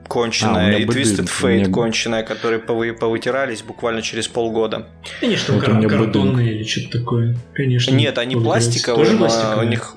[0.07, 1.69] конченая а, и Twisted Fate меня...
[1.73, 4.87] конченая, которые повы, повытирались буквально через полгода.
[5.19, 7.35] Конечно, вот кар- картонные или что-то такое.
[7.53, 7.91] Конечно.
[7.91, 9.67] Нет, они пластиковые, Тоже пластиковые?
[9.67, 9.95] у них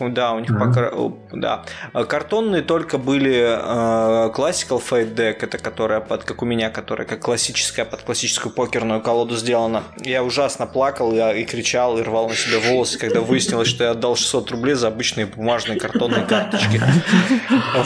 [0.00, 1.12] да, у них mm-hmm.
[1.32, 1.64] пока...
[1.92, 2.04] Да.
[2.04, 7.20] Картонные только были э, Classical Fate Deck, это которая под, как у меня, которая как
[7.20, 9.82] классическая, под классическую покерную колоду сделана.
[9.98, 13.90] Я ужасно плакал я и кричал, и рвал на себе волосы, когда выяснилось, что я
[13.90, 16.80] отдал 600 рублей за обычные бумажные картонные карточки.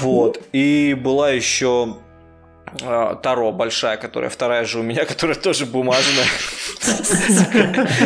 [0.01, 0.41] Вот.
[0.53, 2.12] И была еще а,
[2.79, 6.27] Таро большая, которая вторая же у меня, которая тоже бумажная.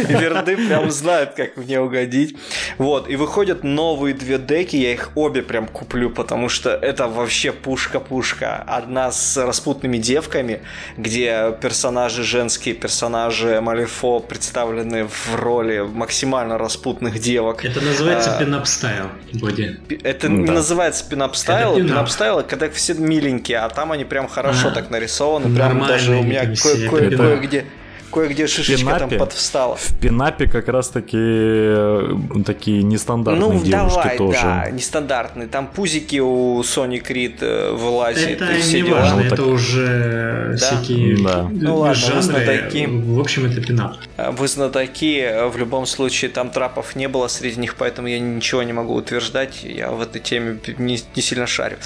[0.09, 2.37] Верды прям знают, как мне угодить.
[2.79, 7.53] Вот, и выходят новые две деки, я их обе прям куплю, потому что это вообще
[7.53, 8.65] пушка-пушка.
[8.67, 10.63] Одна с распутными девками,
[10.97, 17.65] где персонажи, женские персонажи Малифо представлены в роли максимально распутных девок.
[17.65, 19.79] Это называется пинап стайл, Боди.
[20.03, 21.77] Это не называется пинап стайл.
[21.77, 25.55] Пинап стайл, когда все миленькие, а там они прям хорошо хорошо так нарисованы.
[25.55, 27.65] Прям даже у меня кое-где
[28.11, 29.77] кое-где шишечка там подвстала.
[29.77, 32.15] В пинапе как раз таки э,
[32.45, 34.41] такие нестандартные ну, девушки давай, тоже.
[34.43, 35.49] да, нестандартные.
[35.49, 38.31] Там пузики у Сони Крид э, вылазят.
[38.31, 39.01] Это не дела.
[39.01, 39.47] важно, это так...
[39.47, 40.57] уже да?
[40.57, 41.49] всякие да.
[41.51, 42.17] ну, ладно, жанры.
[42.17, 42.87] Вы знатоки.
[42.87, 43.97] В общем, это пинап.
[44.17, 45.49] Вы знатоки.
[45.49, 49.63] В любом случае, там трапов не было среди них, поэтому я ничего не могу утверждать.
[49.63, 51.77] Я в этой теме не, не сильно шарю.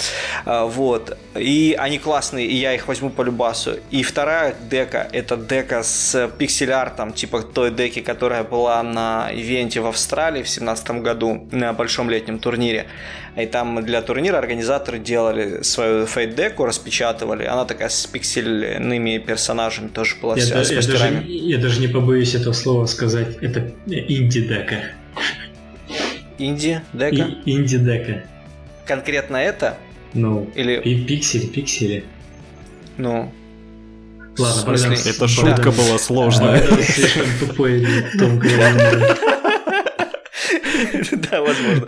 [0.45, 1.17] Вот.
[1.37, 3.77] И они классные, и я их возьму по любасу.
[3.91, 9.87] И вторая дека, это дека с пиксель-артом, типа той деки, которая была на ивенте в
[9.87, 12.87] Австралии в 2017 году на большом летнем турнире.
[13.37, 17.45] И там для турнира организаторы делали свою фейт-деку, распечатывали.
[17.45, 21.89] Она такая с пиксельными персонажами тоже была я, да, с я, даже, я даже не
[21.89, 23.37] побоюсь этого слова сказать.
[23.41, 24.77] Это инди-дека.
[26.39, 27.29] Инди-дека?
[27.45, 28.25] Инди-дека.
[28.87, 29.77] Конкретно это
[30.15, 30.81] Ну, Или...
[30.81, 32.05] пи- пиксель, пиксели.
[32.97, 33.33] Ну,
[34.39, 35.13] Ладно, смысле?
[35.13, 36.67] Это шутка была сложная.
[36.83, 39.17] Слишком тупой юмора.
[41.31, 41.87] Да, возможно.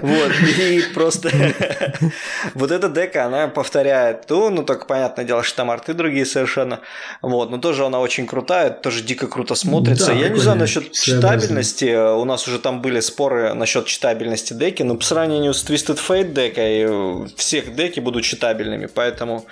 [0.00, 1.30] Вот, и просто
[2.54, 6.80] вот эта дека, она повторяет ту, ну, только понятное дело, что там арты другие совершенно.
[7.20, 10.12] Вот, но тоже она очень крутая, тоже дико круто смотрится.
[10.12, 14.96] Я не знаю насчет читабельности, у нас уже там были споры насчет читабельности деки, но
[14.96, 19.46] по сравнению с Twisted Fate декой, э, всех деки будут читабельными, поэтому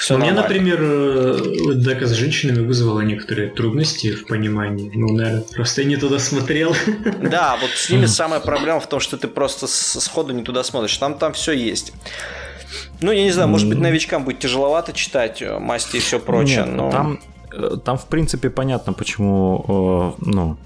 [0.00, 1.38] все У меня, например, э,
[1.74, 4.90] дека с женщинами вызвала некоторые трудности в понимании.
[4.94, 6.74] Ну, наверное, просто я не туда смотрел.
[7.22, 10.96] Да, вот с ними самая проблема в том, что ты просто сходу не туда смотришь.
[10.96, 11.92] Там там все есть.
[13.00, 16.64] Ну, я не знаю, может быть, новичкам будет тяжеловато читать э, масти и все прочее,
[16.64, 16.90] Нет, но...
[16.90, 17.20] там,
[17.52, 20.56] э, там, в принципе, понятно, почему, э, ну,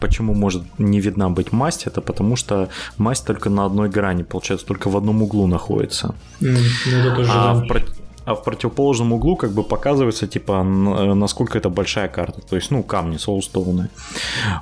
[0.00, 4.66] почему может не видна быть масть, это потому что масть только на одной грани, получается,
[4.66, 6.14] только в одном углу находится.
[6.40, 11.58] Ну, это тоже, А в, прот- а в противоположном углу как бы показывается, типа, насколько
[11.58, 12.40] это большая карта.
[12.40, 13.88] То есть, ну, камни, соустоуны.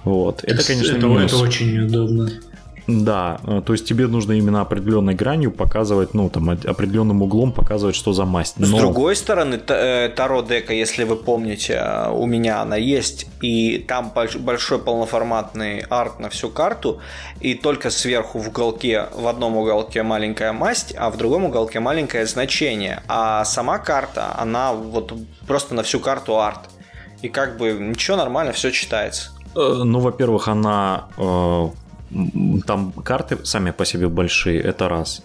[0.05, 0.43] Вот.
[0.45, 1.33] Это, конечно, это, минус.
[1.33, 2.31] это очень неудобно.
[2.89, 7.95] Да, э, то есть тебе нужно именно определенной гранью показывать, ну, там, определенным углом показывать,
[7.95, 8.55] что за масть.
[8.57, 13.27] С Но- другой стороны, э, Таро дека, если вы помните, э, у меня она есть,
[13.43, 16.99] и там больш- большой полноформатный арт на всю карту,
[17.41, 22.25] и только сверху в уголке, в одном уголке маленькая масть, а в другом уголке маленькое
[22.25, 23.03] значение.
[23.07, 25.13] А сама карта, она вот
[25.47, 26.61] просто на всю карту арт.
[27.21, 29.33] И как бы ничего, нормально, все читается.
[29.55, 31.09] Ну, во-первых, она...
[32.67, 35.23] Там карты сами по себе большие, это раз.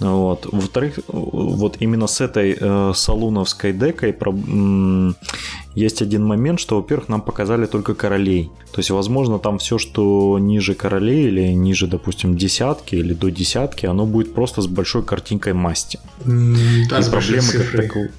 [0.00, 0.46] Вот.
[0.52, 5.14] Во-вторых, вот именно с этой э, салуновской декой про- м,
[5.74, 8.50] есть один момент, что, во-первых, нам показали только королей.
[8.72, 13.86] То есть, возможно, там все, что ниже королей или ниже, допустим, десятки или до десятки,
[13.86, 15.98] оно будет просто с большой картинкой масти.
[16.24, 18.10] Да, и проблемы как таковой.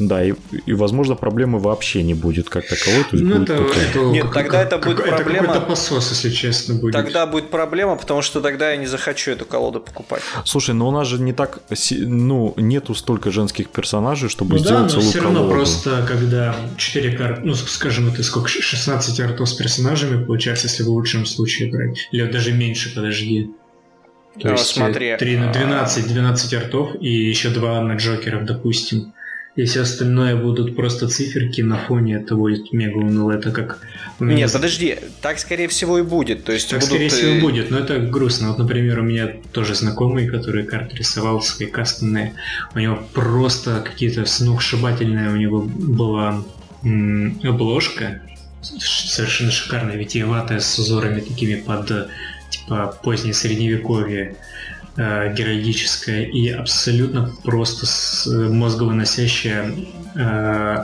[0.00, 0.32] Да, и,
[0.66, 3.04] и, возможно, проблемы вообще не будет как таковой.
[3.04, 5.46] То есть Ну, будет это, только- это Нет, как- тогда это как- будет это проблема-
[5.48, 6.94] какой-то посос, если честно, будет.
[6.94, 10.22] Тогда будет проблема, потому что тогда я не захочу эту колоду покупать.
[10.46, 11.60] Слушай, но у нас же не так,
[11.90, 15.54] ну, нету столько женских персонажей, чтобы Ну да, сделать но целую все равно колоду.
[15.54, 20.88] просто, когда 4 карты, ну, скажем, это сколько, 16 артов с персонажами получается, если в
[20.88, 22.08] лучшем случае брать.
[22.10, 23.50] Или даже меньше, подожди.
[24.40, 28.44] То Ну, есть смотри, 3 на а, 12, 12 артов и еще 2 на Джокеров,
[28.46, 29.12] допустим.
[29.56, 33.32] И все остальное будут просто циферки на фоне, это будет мега уныло.
[33.32, 33.80] Это как...
[34.20, 36.44] Нет, подожди, так скорее всего и будет.
[36.44, 38.48] То есть Так, будут, скорее э, всего, будет, но это грустно.
[38.48, 42.34] Вот, например, у меня тоже знакомый, который карты рисовал свои кастомные.
[42.74, 46.44] У него просто какие-то сногсшибательная у него была
[46.82, 48.22] обложка.
[48.62, 52.08] Совершенно шикарная, витиеватая, с узорами такими под
[52.50, 54.36] типа позднее средневековье
[54.96, 60.20] э, геральдическое и абсолютно просто с, э, мозговыносящее э,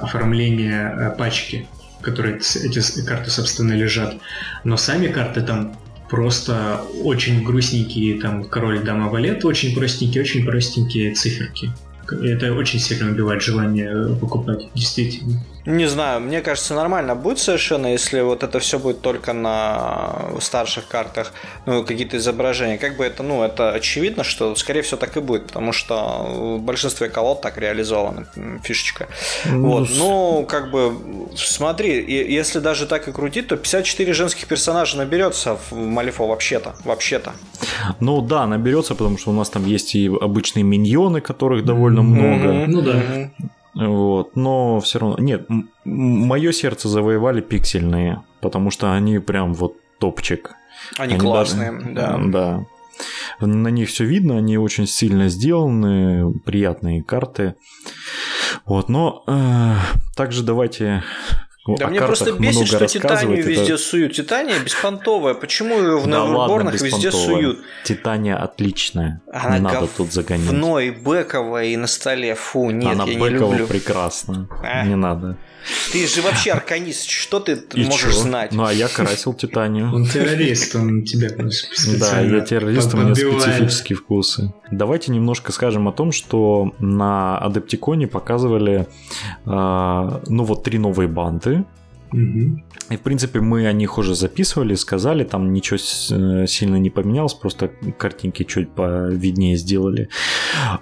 [0.02, 1.66] оформление э, пачки,
[2.00, 4.16] в которой эти карты, собственно, лежат.
[4.64, 5.76] Но сами карты там
[6.08, 11.70] просто очень грустненькие, там король, дама, валет, очень простенькие, очень простенькие циферки.
[12.10, 15.42] Это очень сильно убивает желание э, покупать, действительно.
[15.66, 20.87] Не знаю, мне кажется, нормально будет совершенно, если вот это все будет только на старших
[20.87, 21.33] картах,
[21.66, 22.79] ну, какие-то изображения.
[22.79, 26.61] Как бы это, ну, это очевидно, что, скорее всего, так и будет, потому что в
[26.61, 28.26] большинстве колод так реализована
[28.62, 29.09] фишечка.
[29.44, 30.94] Ну, Вот, ну, как бы,
[31.35, 37.33] смотри, если даже так и крутить, то 54 женских персонажа наберется в Малифо вообще-то, вообще-то.
[37.98, 42.52] Ну да, наберется, потому что у нас там есть и обычные миньоны, которых довольно много.
[42.52, 42.92] Мгм, Ну да.
[42.92, 43.33] мгм.
[43.76, 45.18] Вот, но все равно.
[45.18, 45.46] Нет,
[45.84, 50.54] мое сердце завоевали пиксельные, потому что они прям вот топчик.
[50.98, 52.18] Они, Они классные, даже- да.
[53.40, 53.46] Да.
[53.46, 57.54] На них все видно, они очень сильно сделаны, приятные карты.
[58.64, 59.74] Вот, но э,
[60.16, 61.02] также давайте
[61.79, 62.87] Да о мне просто бесит, что.
[62.87, 64.14] Титанию Это- везде суют.
[64.14, 65.35] Титания беспонтовая.
[65.35, 67.59] Почему ее в Да ладно, Неверборнах везде суют?
[67.85, 69.20] Титания отличная.
[69.33, 70.46] Она не надо тут загонять.
[70.46, 72.35] говно и бэковая, и на столе.
[72.35, 73.66] Фу, нет, Она я не бэкова люблю.
[73.66, 74.48] прекрасна.
[74.62, 74.85] А.
[74.85, 75.37] Не надо.
[75.92, 77.09] Ты же вообще арканист.
[77.09, 78.20] Что ты И можешь чё?
[78.20, 78.52] знать?
[78.52, 79.92] Ну, а я красил Титанию.
[79.94, 84.52] Он террорист, он тебя Да, я террорист, у меня специфические вкусы.
[84.70, 88.87] Давайте немножко скажем о том, что на Адептиконе показывали,
[89.44, 91.64] а, ну вот три новые банды.
[92.12, 92.62] Угу.
[92.90, 97.35] И, в принципе, мы о них уже записывали, сказали, там ничего э, сильно не поменялось,
[97.35, 100.09] просто картинки чуть повиднее сделали.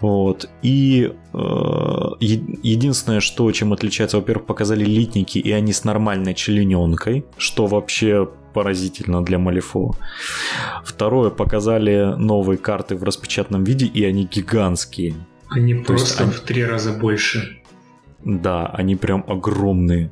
[0.01, 0.51] Вот.
[0.63, 1.39] И э,
[2.63, 9.25] единственное, что чем отличается, во-первых, показали литники, и они с нормальной члененкой, что вообще поразительно
[9.25, 9.93] для Малифо.
[10.85, 15.15] Второе, показали новые карты в распечатанном виде, и они гигантские.
[15.49, 16.33] Они То просто они...
[16.33, 17.61] в три раза больше.
[18.25, 20.11] Да, они прям огромные.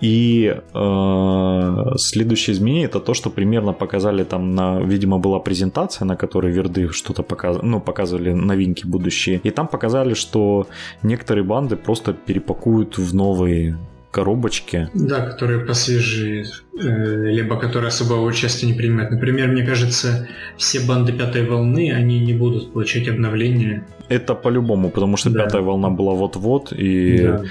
[0.00, 6.16] И э, следующее изменение это то, что примерно показали там на, видимо, была презентация, на
[6.16, 9.40] которой Верды что-то показывали, ну, показывали новинки будущие.
[9.44, 10.66] И там показали, что
[11.02, 13.76] некоторые банды просто перепакуют в новые
[14.10, 14.88] коробочки.
[14.94, 16.46] Да, которые посвежее,
[16.78, 19.10] э, либо которые особого участия не принимают.
[19.10, 23.86] Например, мне кажется, все банды пятой волны, они не будут получать обновления.
[24.08, 25.44] Это по-любому, потому что да.
[25.44, 27.42] пятая волна была вот-вот, и да.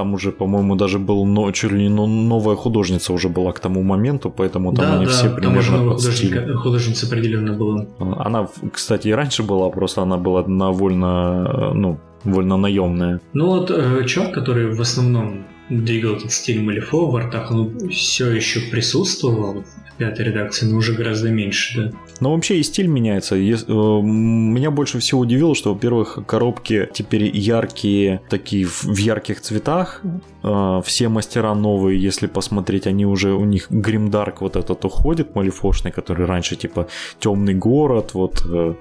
[0.00, 3.82] Там уже, по-моему, даже был но, чуть ли не новая художница уже была к тому
[3.82, 7.86] моменту, поэтому там да, они да, все примерно там уже художник, художница определенно была.
[7.98, 13.20] Она, кстати, и раньше была, просто она была на вольно, ну, вольно наемная.
[13.34, 16.18] Ну вот э, чувак, который в основном двигал
[16.56, 21.98] Малифо в артах, он все еще присутствовал в пятой редакции, но уже гораздо меньше, да.
[22.20, 23.36] Но вообще и стиль меняется.
[23.36, 30.02] Э, меня больше всего удивило, что, во-первых, коробки теперь яркие, такие в ярких цветах.
[30.42, 35.92] Э, все мастера новые, если посмотреть, они уже, у них гримдарк вот этот уходит, малифошный,
[35.92, 38.74] который раньше типа темный город, вот э,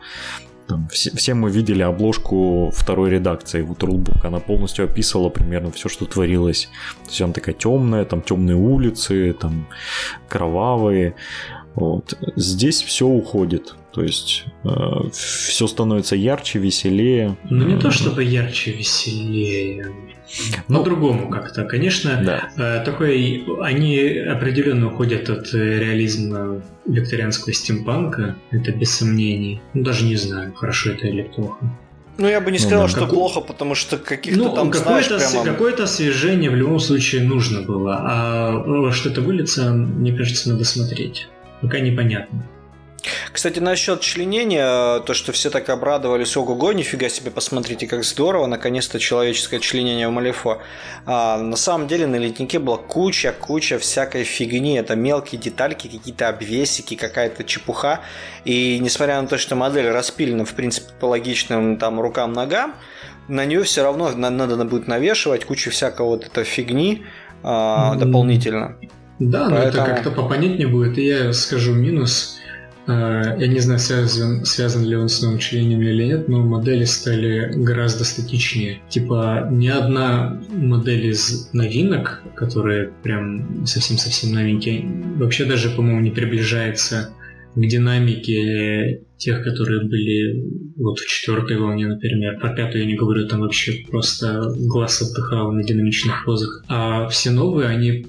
[0.69, 4.25] там, все, все мы видели обложку второй редакции вот Rulebook.
[4.25, 6.69] Она полностью описывала примерно все, что творилось.
[7.05, 9.67] То есть она такая темная, там темные улицы, там
[10.27, 11.15] кровавые.
[11.73, 12.13] Вот.
[12.35, 13.75] Здесь все уходит.
[13.99, 14.69] То есть э,
[15.11, 17.35] все становится ярче, веселее.
[17.49, 19.87] Ну не то чтобы ярче, веселее.
[20.69, 21.65] Ну, По-другому как-то.
[21.65, 22.49] Конечно, да.
[22.55, 29.61] э, такой, они определенно уходят от э, реализма викторианского стимпанка, это без сомнений.
[29.73, 31.57] Ну, даже не знаю, хорошо это или плохо.
[32.17, 32.91] Ну, я бы не сказал, ну, да.
[32.91, 33.09] что как...
[33.09, 35.45] плохо, потому что каких-то ну, там, какое-то, знаешь, прямо...
[35.45, 37.97] какое-то освежение в любом случае нужно было.
[38.01, 41.27] А что это выльется, мне кажется, надо смотреть.
[41.59, 42.45] Пока непонятно.
[43.31, 48.99] Кстати, насчет членения, то, что все так обрадовались, ого-го, нифига себе, посмотрите, как здорово, наконец-то
[48.99, 50.61] человеческое членение в Малифо.
[51.05, 56.95] А, на самом деле на литнике была куча-куча всякой фигни, это мелкие детальки, какие-то обвесики,
[56.95, 58.01] какая-то чепуха,
[58.45, 62.75] и несмотря на то, что модель распилена, в принципе, по логичным там рукам-ногам,
[63.27, 67.03] на нее все равно надо будет навешивать кучу всякого вот этой фигни
[67.43, 68.77] а, дополнительно.
[69.19, 69.59] Да, Поэтому...
[69.59, 72.37] но это как-то попонятнее будет, и я скажу минус–
[72.89, 78.03] я не знаю, связан, связан ли он с членем или нет, но модели стали гораздо
[78.03, 78.81] статичнее.
[78.89, 87.09] Типа, ни одна модель из новинок, которые прям совсем-совсем новенькие, вообще даже, по-моему, не приближается
[87.55, 90.43] к динамике тех, которые были
[90.77, 92.39] вот в четвертой волне, например.
[92.39, 96.63] Про пятую я не говорю, там вообще просто глаз отдыхал на динамичных позах.
[96.67, 98.05] А все новые, они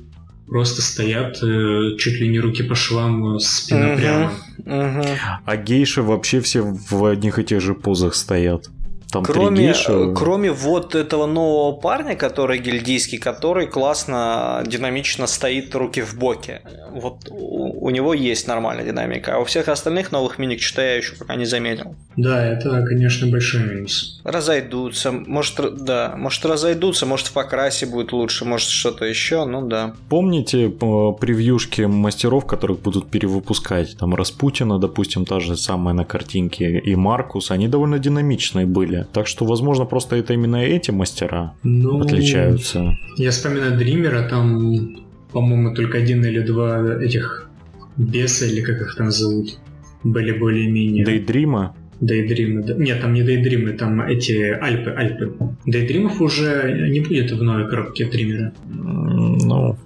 [0.51, 4.33] просто стоят э, чуть ли не руки по швам, э, спина угу, прямо.
[4.59, 5.09] Угу.
[5.45, 8.69] А гейши вообще все в одних и тех же позах стоят.
[9.13, 9.75] Там кроме,
[10.15, 16.63] кроме вот этого нового парня, который гильдийский, который классно, динамично стоит руки в боке.
[16.93, 19.37] Вот у, у него есть нормальная динамика.
[19.37, 21.95] А у всех остальных новых миник что я еще пока не заметил.
[22.17, 24.21] Да, это, конечно, большой минус.
[24.25, 25.11] Разойдутся.
[25.13, 29.95] Может, да, может разойдутся, может в покрасе будет лучше, может что-то еще, ну да.
[30.09, 33.97] Помните превьюшки мастеров, которых будут перевыпускать?
[33.97, 39.00] Там Распутина, допустим, та же самая на картинке, и Маркус, они довольно динамичные были.
[39.13, 42.97] Так что, возможно, просто это именно эти мастера ну, отличаются.
[43.17, 47.49] Я вспоминаю Дримера, там, по-моему, только один или два этих
[47.97, 49.59] беса, или как их там зовут,
[50.05, 51.05] были более-менее.
[51.05, 51.75] Дейдрима?
[52.01, 52.63] Дейдримы.
[52.79, 55.37] Нет, там не Дейдримы, там эти Альпы, Альпы.
[55.67, 58.53] Дейдримов уже не будет в новой коробке Дримера.
[58.67, 59.77] Ну,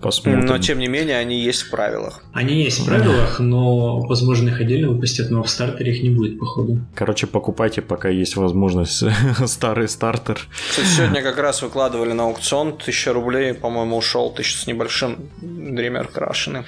[0.00, 0.46] посмотрим.
[0.46, 2.24] Но, тем не менее, они есть в правилах.
[2.32, 6.38] Они есть в правилах, но, возможно, их отдельно выпустят, но в стартере их не будет,
[6.38, 6.80] походу.
[6.94, 9.02] Короче, покупайте, пока есть возможность,
[9.46, 10.38] старый стартер.
[10.70, 16.08] Кстати, сегодня как раз выкладывали на аукцион, 1000 рублей, по-моему, ушел, тысяч с небольшим, Дример
[16.08, 16.62] крашеный.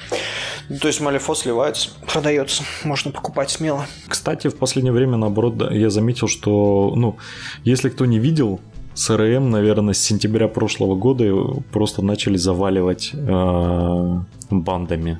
[0.80, 3.86] То есть Малифо сливается, продается, можно покупать смело.
[4.06, 4.56] Кстати, в
[4.88, 7.16] последнее время, наоборот, я заметил, что, ну,
[7.64, 8.60] если кто не видел,
[8.94, 11.24] СРМ, наверное, с сентября прошлого года
[11.72, 14.20] просто начали заваливать э,
[14.50, 15.18] бандами.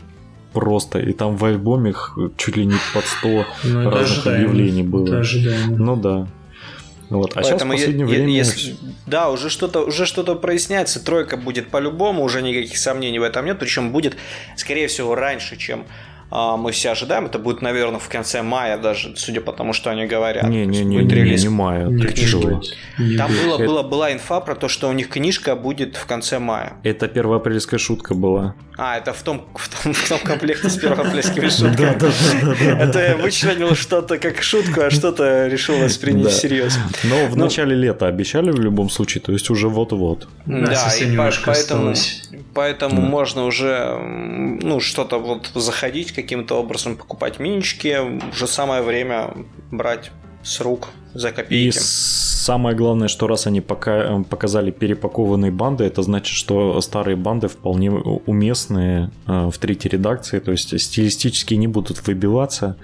[0.52, 0.98] Просто.
[0.98, 1.94] И там в альбоме
[2.37, 4.50] чуть ли не под 100 ну, разных ожидаемо.
[4.50, 5.07] объявлений было.
[5.07, 5.76] Это ожидаемо.
[5.76, 6.26] Ну да.
[7.11, 7.37] Вот.
[7.37, 8.33] А сейчас в последнее е- время...
[8.33, 8.76] если-
[9.07, 11.04] да, уже что-то уже что-то проясняется.
[11.04, 13.59] Тройка будет по-любому, уже никаких сомнений в этом нет.
[13.59, 14.16] Причем будет,
[14.57, 15.84] скорее всего, раньше, чем
[16.31, 17.26] мы все ожидаем.
[17.26, 20.45] Это будет, наверное, в конце мая даже, судя по тому, что они говорят.
[20.45, 21.43] Есть Не-не-не, будет не, релиз.
[21.43, 21.87] не мая.
[21.87, 22.61] Не ты чего?
[22.99, 26.05] Не Там было, Это- было, была инфа про то, что у них книжка будет в
[26.07, 26.74] конце мая.
[26.83, 28.55] Это первоапрельская шутка была.
[28.76, 32.81] А, это в том, в том, в том комплекте с первоапрельскими шутками.
[32.83, 36.79] Это я вычленил что-то как шутку, а что-то решил воспринять всерьез.
[37.05, 40.29] Но в Ну- начале лета обещали в любом случае, то есть уже вот-вот.
[40.47, 41.95] Да, и поэтому.
[42.59, 43.09] Поэтому Да.
[43.09, 43.96] можно уже
[44.62, 47.96] ну, что-то вот заходить каким-то образом, покупать минички.
[48.32, 49.30] Уже самое время
[49.70, 50.11] брать
[50.43, 51.78] с рук за И копейки.
[51.78, 57.91] самое главное, что раз они пока показали перепакованные банды, это значит, что старые банды вполне
[57.91, 62.76] уместные э, в третьей редакции, то есть стилистически не будут выбиваться.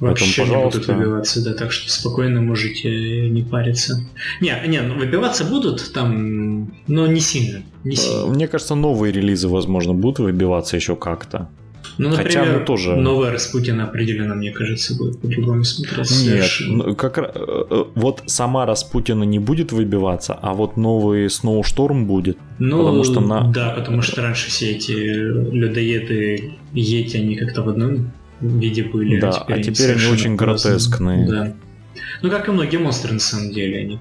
[0.00, 0.94] Вообще Поэтому, не будут пожалуйста.
[0.94, 4.00] выбиваться, да, так что спокойно можете не париться.
[4.40, 7.62] Не, не, ну, выбиваться будут там, но не сильно.
[7.84, 8.26] Не Э, сильно.
[8.26, 11.48] Мне кажется, новые релизы, возможно, будут выбиваться еще как-то.
[11.98, 16.14] Ну, хотя, например, ну, тоже- новая Распутина определенно, мне кажется, будет по-другому смотреться.
[16.24, 16.84] Нет, совершенно.
[16.88, 22.36] ну, как э, э, вот сама Распутина не будет выбиваться, а вот новый Сноушторм будет.
[22.58, 27.68] Ну, потому что на- да, потому что раньше все эти людоеды, ети, они как-то в
[27.70, 29.18] одном виде были.
[29.18, 30.74] Да, а теперь они совершенно очень по-разному.
[30.76, 31.26] гротескные.
[31.28, 31.52] Да.
[32.22, 34.00] Ну, как и многие монстры, на самом деле, они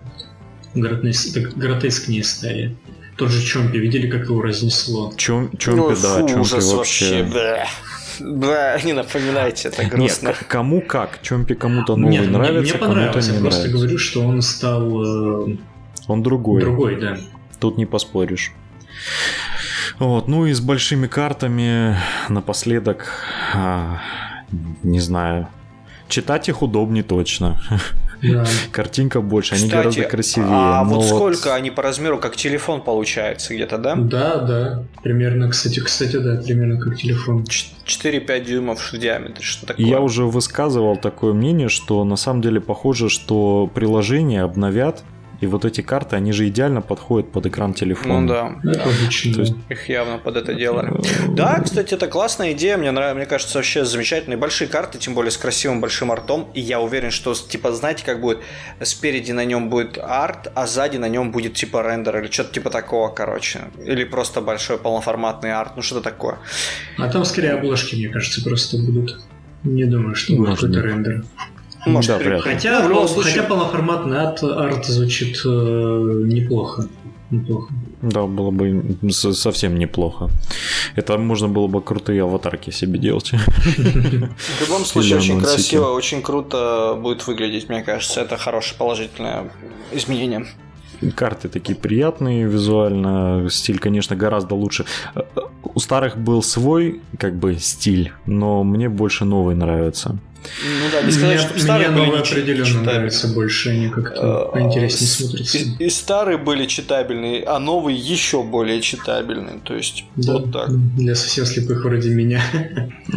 [1.56, 2.76] гротескнее стали.
[3.18, 5.13] Тот же Чомпи, видели, как его разнесло?
[5.16, 7.24] Чем, Чомпи, Ой, да, фу, Чомпи ужас вообще.
[7.24, 7.68] бля.
[8.20, 10.34] Бля, не напоминайте, это Нет, грустно.
[10.34, 11.22] к- кому как.
[11.22, 13.78] Чомпи кому-то новый Нет, мне- нравится, мне кому-то понравился, не я просто нравится.
[13.78, 15.03] говорю, что он стал
[15.51, 15.55] э,
[16.07, 16.61] Он другой.
[16.61, 17.18] другой, да.
[17.59, 18.51] Тут не поспоришь.
[19.99, 21.97] Вот, ну и с большими картами
[22.28, 23.11] напоследок,
[23.53, 23.99] а,
[24.84, 25.47] не знаю,
[26.09, 27.61] читать их удобнее точно.
[28.22, 28.45] Да.
[28.72, 30.49] Картинка больше, они гораздо красивее.
[30.51, 33.95] А но вот сколько они по размеру, как телефон получается где-то, да?
[33.95, 37.45] да, да, примерно, кстати, кстати, да, примерно как телефон.
[37.45, 39.86] Ч- 4-5 дюймов в диаметре, что такое?
[39.86, 45.03] Я уже высказывал такое мнение, что на самом деле похоже, что приложение обновят,
[45.46, 48.20] и вот эти карты, они же идеально подходят под экран телефона.
[48.22, 48.84] Ну да.
[48.84, 48.89] То
[49.41, 50.91] есть- их явно под это делали.
[51.30, 55.32] Да, кстати, это классная идея, мне нравится, мне кажется, вообще замечательные большие карты, тем более
[55.32, 58.39] с красивым большим артом, и я уверен, что, типа, знаете, как будет,
[58.82, 62.70] спереди на нем будет арт, а сзади на нем будет, типа, рендер или что-то типа
[62.70, 66.38] такого, короче, или просто большой полноформатный арт, ну что-то такое.
[66.98, 69.20] А там скорее обложки, мне кажется, просто будут.
[69.64, 71.24] Не думаю, что будет какой-то рендер.
[71.86, 72.52] Может, да, вряд ли.
[72.54, 76.88] Хотя, Ну, в любом пол- случае- хотя полноформатный арт, арт звучит э, неплохо.
[77.32, 77.74] Неплохо.
[78.02, 80.30] Да, было бы совсем неплохо.
[80.96, 83.32] Это можно было бы крутые аватарки себе делать.
[83.34, 88.22] В любом случае, очень красиво, очень круто будет выглядеть, мне кажется.
[88.22, 89.44] Это хорошее положительное
[89.92, 90.46] изменение.
[91.16, 94.86] Карты такие приятные визуально, стиль, конечно, гораздо лучше.
[95.16, 95.22] Э,
[95.76, 100.18] У старых был свой, как бы, стиль, но мне больше новый нравится.
[100.64, 102.93] Ну да, не сказать, Мне, что старые мне были новые определенно читабельные.
[102.96, 105.58] нравятся больше, они как-то Э, поинтереснее смотрятся.
[105.58, 109.60] И, и старые были читабельные, а новые еще более читабельные.
[109.64, 110.70] То есть, Да, вот так.
[110.96, 112.41] Для совсем слепых вроде меня.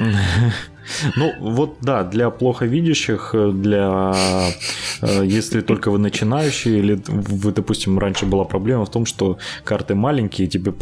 [1.17, 4.15] Ну, вот да, для плохо видящих, для
[5.03, 9.95] э, если только вы начинающие, или вы, допустим, раньше была проблема в том, что карты
[9.95, 10.73] маленькие, и тебе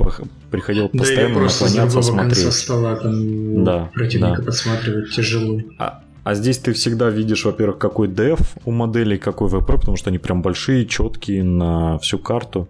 [0.51, 2.55] приходилось Да постоянно с наклоняться, другого конца смотреть.
[2.55, 4.42] стола там Да, противника да.
[4.44, 5.61] подсматривать тяжело.
[5.80, 10.11] А, а здесь ты всегда видишь, во-первых, какой деф у моделей, какой ВП, потому что
[10.11, 12.68] они прям большие, четкие на всю карту.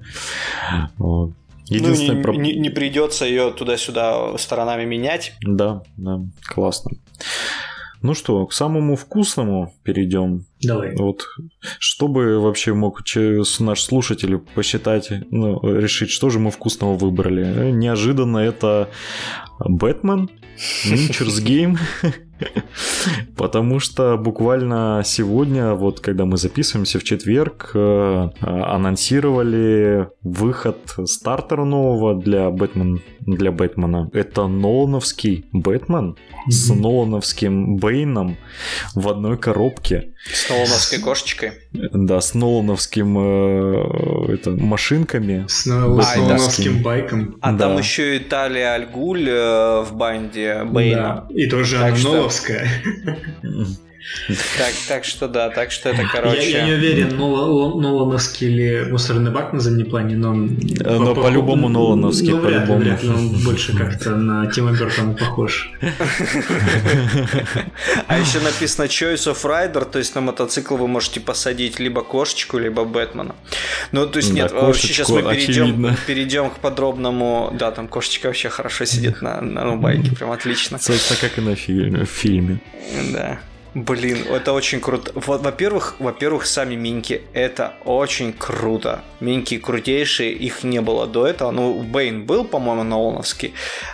[0.98, 1.30] Вот.
[1.70, 5.32] Ну, Единственное, не, про- не- не придется ее туда-сюда сторонами менять.
[5.40, 6.90] Да, да, классно.
[8.02, 10.44] Ну что, к самому вкусному перейдем.
[10.62, 10.94] Давай.
[10.96, 11.24] Вот,
[11.78, 13.02] чтобы вообще мог
[13.60, 17.44] наш слушатель посчитать, ну, решить, что же мы вкусного выбрали.
[17.44, 18.88] Э, Неожиданно это
[19.58, 20.30] Бэтмен,
[20.86, 21.78] Ninjas Game.
[23.36, 32.14] Потому что буквально сегодня, вот когда мы записываемся в четверг, э, анонсировали выход стартера нового
[32.14, 34.10] для Бэтмен, для Бэтмена.
[34.12, 36.16] Это Нолановский Бэтмен
[36.48, 36.74] с.
[36.74, 38.36] Нолановским Бэйном
[38.94, 40.12] в одной коробке.
[40.32, 41.52] С Нолановской кошечкой.
[41.72, 45.44] Да, с Нолановским э, это, машинками.
[45.48, 46.16] С Нол- с.
[46.16, 47.36] Нолановским байком.
[47.40, 47.68] А Да.
[47.68, 51.26] там еще и Талия Альгуль э, в банде Бэйна.
[51.28, 51.34] Да.
[51.34, 52.68] И тоже Так она что- Ноловская.
[54.28, 56.50] Так, так что да, так что это, короче...
[56.50, 60.34] Я, я не уверен, Нолановский или мусорный бак на заднем плане, но...
[60.34, 62.80] Э, но по-любому Нолановский, ну, вряд ли, по-любому.
[62.80, 65.72] вряд ли, он больше как-то на Тима Бертона похож.
[68.06, 72.58] А еще написано Choice of Rider, то есть на мотоцикл вы можете посадить либо кошечку,
[72.58, 73.34] либо Бэтмена.
[73.92, 77.52] Ну, то есть нет, вообще сейчас мы перейдем, перейдем к подробному...
[77.58, 80.78] Да, там кошечка вообще хорошо сидит на, на байке, прям отлично.
[80.78, 82.04] Собственно, как и на фильме.
[82.04, 82.60] в фильме.
[83.12, 83.40] Да.
[83.76, 85.12] Блин, это очень круто.
[85.14, 89.00] Во- Во-первых, во-первых, сами миньки это очень круто.
[89.20, 91.50] Миньки крутейшие, их не было до этого.
[91.50, 93.52] Ну, Бейн был, по-моему, Нолановский,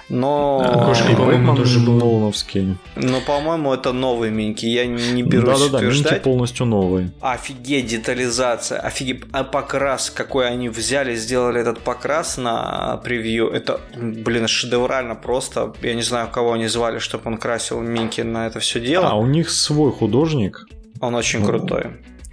[0.08, 0.62] но...
[0.64, 1.94] А, кошка, И по-моему, тоже был.
[1.94, 2.76] Нолановский.
[2.94, 4.66] Но, по-моему, это новые миньки.
[4.66, 6.22] Я не берусь Да-да-да, минки утверждать.
[6.22, 7.10] полностью новые.
[7.20, 14.46] Офигеть, детализация, офигеть, а покрас, какой они взяли, сделали этот покрас на превью, это, блин,
[14.46, 15.72] шедеврально просто.
[15.82, 19.08] Я не знаю, кого они звали, чтобы он красил Минки на это все дело.
[19.10, 20.66] А, у них свой художник.
[21.00, 21.82] Он очень Ну, крутой.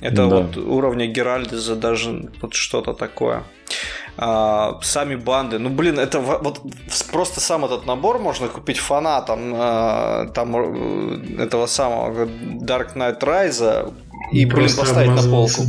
[0.02, 0.38] Это да.
[0.38, 3.44] вот уровня Геральдиза даже вот что-то такое.
[4.18, 6.62] А, сами банды, ну блин, это во- вот
[7.12, 13.94] просто сам этот набор можно купить фанатам а, там э, этого самого Dark Knight Rise
[14.32, 15.64] и блин, Просто поставить на полку.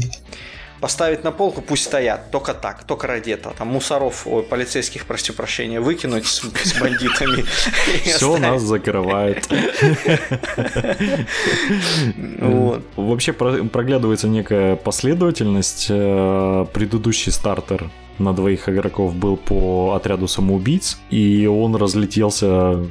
[0.80, 3.54] Поставить на полку, пусть стоят, только так, только ради этого.
[3.54, 7.44] Там мусоров, ой, полицейских, прости прощения, выкинуть с, с бандитами.
[8.04, 9.46] Все нас закрывает.
[12.96, 15.86] Вообще про- проглядывается некая последовательность.
[15.90, 22.86] Э, Предыдущий стартер на двоих игроков был по отряду самоубийц, и он разлетелся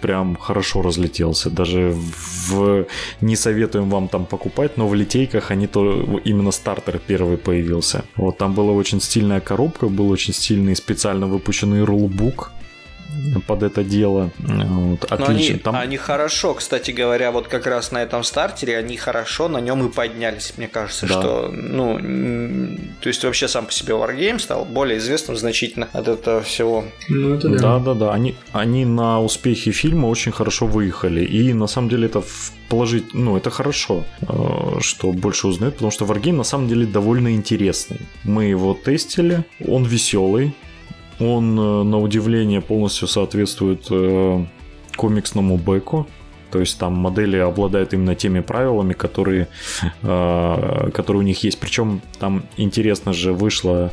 [0.00, 1.50] прям хорошо разлетелся.
[1.50, 2.86] Даже в
[3.20, 8.04] не советуем вам там покупать, но в литейках они то именно стартер первый появился.
[8.16, 12.52] Вот там была очень стильная коробка, был очень стильный специально выпущенный рулбук
[13.46, 14.30] под это дело.
[14.38, 15.54] Вот, Но отлично.
[15.54, 19.58] они, Там- они хорошо, кстати говоря, вот как раз на этом стартере, они хорошо на
[19.60, 21.14] нем и поднялись, мне кажется, Да.
[21.14, 21.98] что, ну,
[23.00, 26.84] то есть вообще сам по себе Wargame стал более известным значительно от этого всего.
[27.08, 27.58] Ну, это да.
[27.58, 28.12] Да, да, да.
[28.12, 31.24] Они, они на успехе фильма очень хорошо выехали.
[31.24, 32.22] И на самом деле это
[32.68, 37.34] положить, ну, это хорошо, э, что больше узнают, потому что Wargame на самом деле довольно
[37.34, 38.00] интересный.
[38.24, 40.54] Мы его тестили, он веселый,
[41.22, 44.44] он, э, на удивление, полностью соответствует э,
[44.96, 46.06] комиксному бэку.
[46.50, 49.48] То есть там модели обладают именно теми правилами, которые,
[50.02, 51.58] э, которые у них есть.
[51.58, 53.90] Причем там интересно же вышло,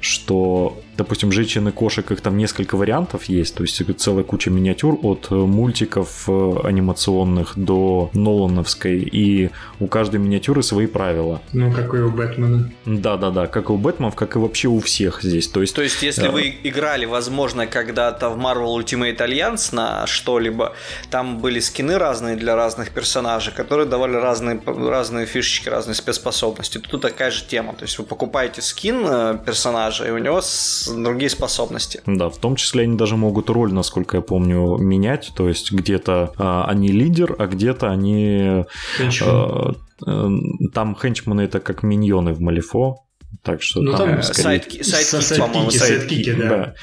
[0.00, 3.54] что, допустим, женщин и кошек, их там несколько вариантов есть.
[3.54, 8.98] То есть целая куча миниатюр от э, мультиков э, анимационных до Нолановской.
[8.98, 11.40] И у каждой миниатюры свои правила.
[11.52, 12.70] Ну, как и у Бэтмена.
[12.84, 15.48] Да-да-да, как и у Бэтменов, как и вообще у всех здесь.
[15.48, 16.30] То есть То есть, если Да.
[16.32, 20.74] вы играли, возможно, когда-то в Marvel Ultimate Alliance на что-либо,
[21.10, 26.78] там были скины разные для разных персонажей, которые давали разные, разные фишечки, разные спецспособности.
[26.78, 27.72] Тут такая же тема.
[27.74, 32.00] То есть, вы покупаете скин э, персонажа, и у него с- другие способности.
[32.06, 35.32] Да, в том числе они даже могут роль, насколько я помню, менять.
[35.36, 38.64] То есть где-то а, они лидер, а где-то они...
[38.96, 39.76] Henchmen.
[40.06, 42.96] э, э, там henchmen ы это как миньоны в Malifaux.
[43.42, 44.60] Так что Ну, там, там скорее...
[44.60, 46.48] sideki- sidekick, по-моему, sidekick и, sidekick, sidekick и, да.
[46.48, 46.74] да.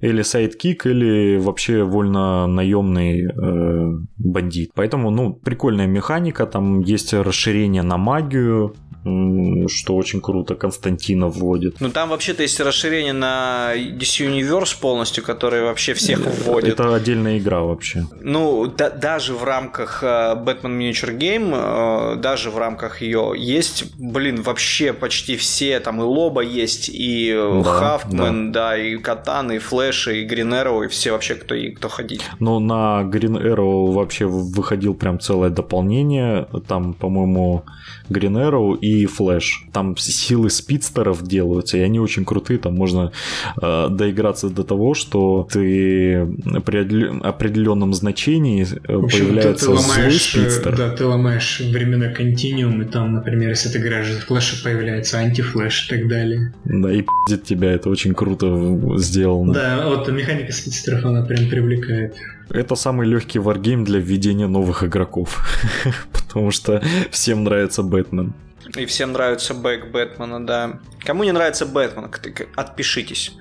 [0.00, 0.06] да.
[0.08, 4.70] Или sidekick, или вообще вольно наемный э, бандит.
[4.74, 6.46] Поэтому, ну, прикольная механика.
[6.46, 11.76] Там есть расширение на магию, что очень круто Константина вводит.
[11.80, 16.74] Ну, там вообще-то есть расширение на DC Universe полностью, который вообще всех вводит.
[16.74, 18.04] Это отдельная игра вообще.
[18.20, 23.84] Ну, да- даже в рамках э, Batman Miniature Game, э, даже в рамках ее есть,
[23.96, 28.76] блин, вообще почти все, там и Лоба есть, и э, Да, Хафтман, да.
[28.76, 32.22] и Катан, и Флэш, и Green Arrow, и все вообще, кто, и кто ходить.
[32.38, 36.46] Но на Green Arrow вообще выходил прям целое дополнение.
[36.68, 37.64] Там, по-моему,
[38.10, 39.70] Green Arrow и Flash.
[39.72, 42.58] Там силы спидстеров делаются, и они очень крутые.
[42.58, 43.12] Там можно
[43.60, 46.26] э, доиграться до того, что ты
[46.66, 50.76] при определен- определенном значении э, В общем, ты, появляется ты злой ломаешь, э, speedster.
[50.76, 55.86] да, ты ломаешь временной континуум, и там, например, если ты играешь за флеша, появляется антифлэш
[55.86, 56.52] и так далее.
[56.64, 57.72] Да, и пиздит тебя.
[57.72, 59.52] Это очень круто сделано.
[59.52, 62.14] Да, вот механика speedster ов, она прям привлекает.
[62.50, 65.38] Это самый легкий варгейм для введения новых игроков.
[66.30, 68.32] Потому что всем нравится Бэтмен.
[68.76, 70.80] И всем нравится бэк Бэтмена, да.
[71.04, 72.10] Кому не нравится Бэтмен,
[72.56, 73.32] отпишитесь.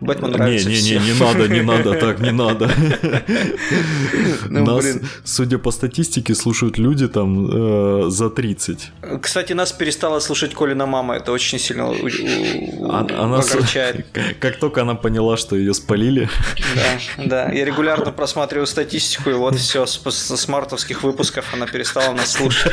[0.00, 1.02] Бэтмен нравится не, не, всем.
[1.02, 2.70] Не, не надо, не надо, так не надо.
[4.48, 4.86] Ну, нас,
[5.24, 8.92] судя по статистике, слушают люди там э, за 30.
[9.20, 11.90] Кстати, нас перестала слушать Колина мама, это очень сильно
[12.88, 14.06] она, огорчает.
[14.40, 16.28] Как только она поняла, что ее спалили.
[16.74, 17.52] Да, да.
[17.52, 22.72] Я регулярно просматриваю статистику, и вот все, с, с мартовских выпусков она перестала нас слушать.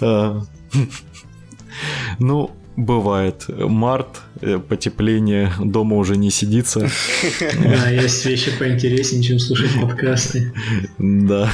[2.18, 3.44] Ну, бывает.
[3.48, 6.88] Март, э, потепление, дома уже не сидится.
[7.62, 10.52] Да, есть вещи поинтереснее, чем слушать подкасты.
[10.98, 11.50] Да.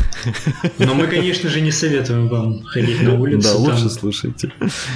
[0.78, 3.48] Но мы, конечно же, не советуем вам ходить на улицу.
[3.48, 4.52] Да, лучше слушайте.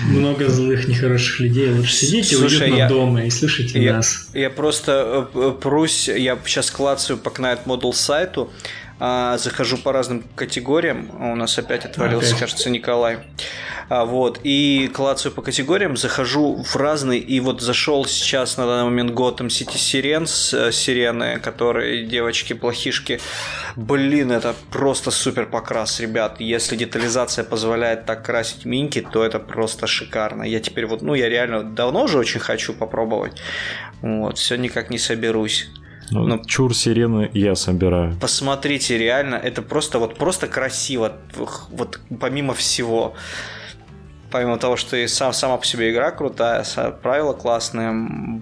[0.08, 1.70] Много злых, нехороших людей.
[1.70, 4.28] Лучше сидите Слушай, уютно я, дома и слушайте я, нас.
[4.34, 8.50] Я просто э, прусь, я сейчас клацаю по Knight Model сайту,
[8.98, 11.10] а, захожу по разным категориям.
[11.20, 12.40] У нас опять отвалился, опять.
[12.40, 13.18] кажется, Николай.
[13.88, 14.40] А, вот.
[14.42, 17.20] И клацаю по категориям, захожу в разные.
[17.20, 23.20] И вот зашел сейчас на данный момент Gotham City Sirens, э, сирены, которые девочки-плохишки.
[23.76, 26.40] Блин, это просто супер покрас, ребят.
[26.40, 30.42] Если детализация позволяет так красить минки, то это просто шикарно.
[30.42, 33.40] Я теперь вот, ну, я реально давно уже очень хочу попробовать.
[34.00, 35.68] Вот, все никак не соберусь.
[36.10, 36.38] Ну, Но...
[36.44, 38.16] Чур сирены я собираю.
[38.20, 41.12] Посмотрите, реально, это просто вот просто красиво.
[41.70, 43.14] Вот помимо всего.
[44.30, 46.64] Помимо того, что и сам, сама по себе игра крутая,
[47.02, 47.92] правила классные,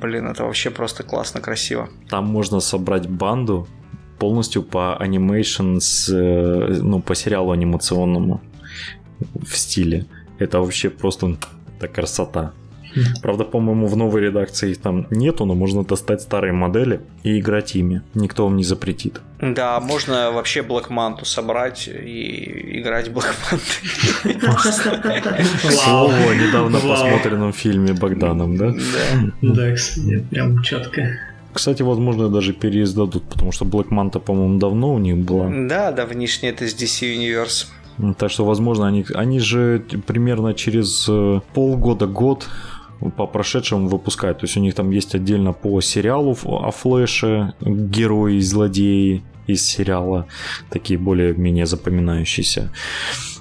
[0.01, 1.89] блин, это вообще просто классно, красиво.
[2.09, 3.69] Там можно собрать банду
[4.19, 5.79] полностью по анимейшн,
[6.11, 8.41] э, ну, по сериалу анимационному
[9.35, 10.07] в стиле.
[10.39, 11.37] Это вообще просто
[11.79, 12.53] так красота.
[13.23, 17.75] Правда, по-моему, в новой редакции их там нету, но можно достать старые модели и играть
[17.77, 18.03] ими.
[18.15, 19.21] Никто вам не запретит.
[19.41, 24.61] Да, можно вообще Black Manta собрать и играть Black Manta.
[25.71, 28.75] Слово недавно посмотренном фильме Богданом, да?
[29.43, 31.19] Да, кстати, прям четко.
[31.53, 35.49] Кстати, возможно, даже переиздадут, потому что Black Manta, по-моему, давно у них была.
[35.69, 37.67] Да, давнишний это из DC Universe.
[38.19, 42.49] Так что, возможно, они, они же примерно через э, полгода-год
[43.17, 44.39] по прошедшему выпускают.
[44.39, 49.63] То есть у них там есть отдельно по сериалу о Флэше герои и злодеи из
[49.63, 50.27] сериала,
[50.71, 52.73] такие более-менее запоминающиеся.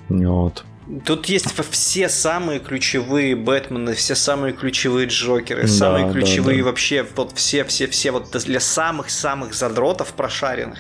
[0.10, 0.66] Вот.
[1.06, 6.70] Тут есть все самые ключевые Бэтмены, все самые ключевые Джокеры, да, самые ключевые да, да.
[6.70, 10.80] вообще, вот все-все-все, вот для самых-самых задротов прошаренных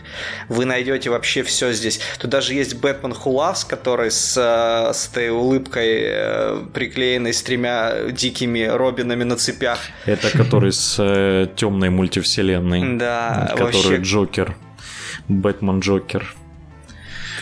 [0.49, 2.01] вы найдете вообще все здесь.
[2.19, 8.11] Тут даже есть Бэтмен Хулавс, который с, э, с этой улыбкой э, приклеенной с тремя
[8.11, 9.79] дикими Робинами на цепях.
[10.05, 12.97] Это который с э, темной мультивселенной.
[12.97, 14.01] Да, который.
[14.01, 14.55] Джокер.
[15.29, 16.35] Бэтмен Джокер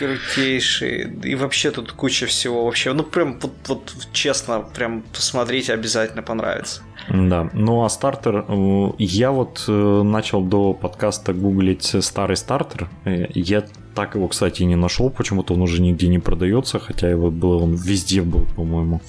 [0.02, 1.10] крутейший.
[1.24, 2.92] И вообще тут куча всего вообще.
[2.92, 6.82] Ну, прям вот, вот честно, прям посмотрите, обязательно понравится.
[7.08, 12.88] Да, ну а стартер, э, я вот э, начал до подкаста гуглить старый стартер.
[13.04, 17.30] Э, я так его, кстати, не нашел, почему-то он уже нигде не продается, хотя его
[17.30, 19.00] было, он везде был, по-моему.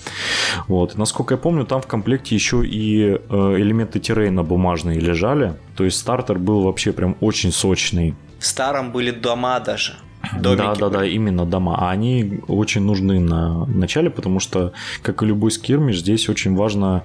[0.67, 0.95] Вот.
[0.95, 5.53] И, насколько я помню, там в комплекте еще и элементы террейна бумажные лежали.
[5.77, 8.15] То есть стартер был вообще прям очень сочный.
[8.39, 9.93] В старом были дома даже.
[10.39, 10.57] Домики.
[10.57, 11.75] Да, да, да, именно дома.
[11.77, 17.03] А они очень нужны на начале, потому что, как и любой скирмиш, здесь очень важна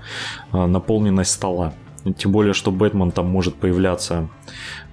[0.52, 1.74] наполненность стола.
[2.16, 4.28] Тем более, что Бэтмен там может появляться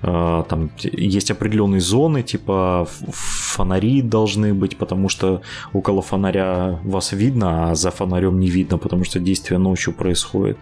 [0.08, 5.42] а, там есть определенные зоны, типа фонари должны быть, потому что
[5.74, 10.58] около фонаря вас видно, а за фонарем не видно, потому что действие ночью происходит.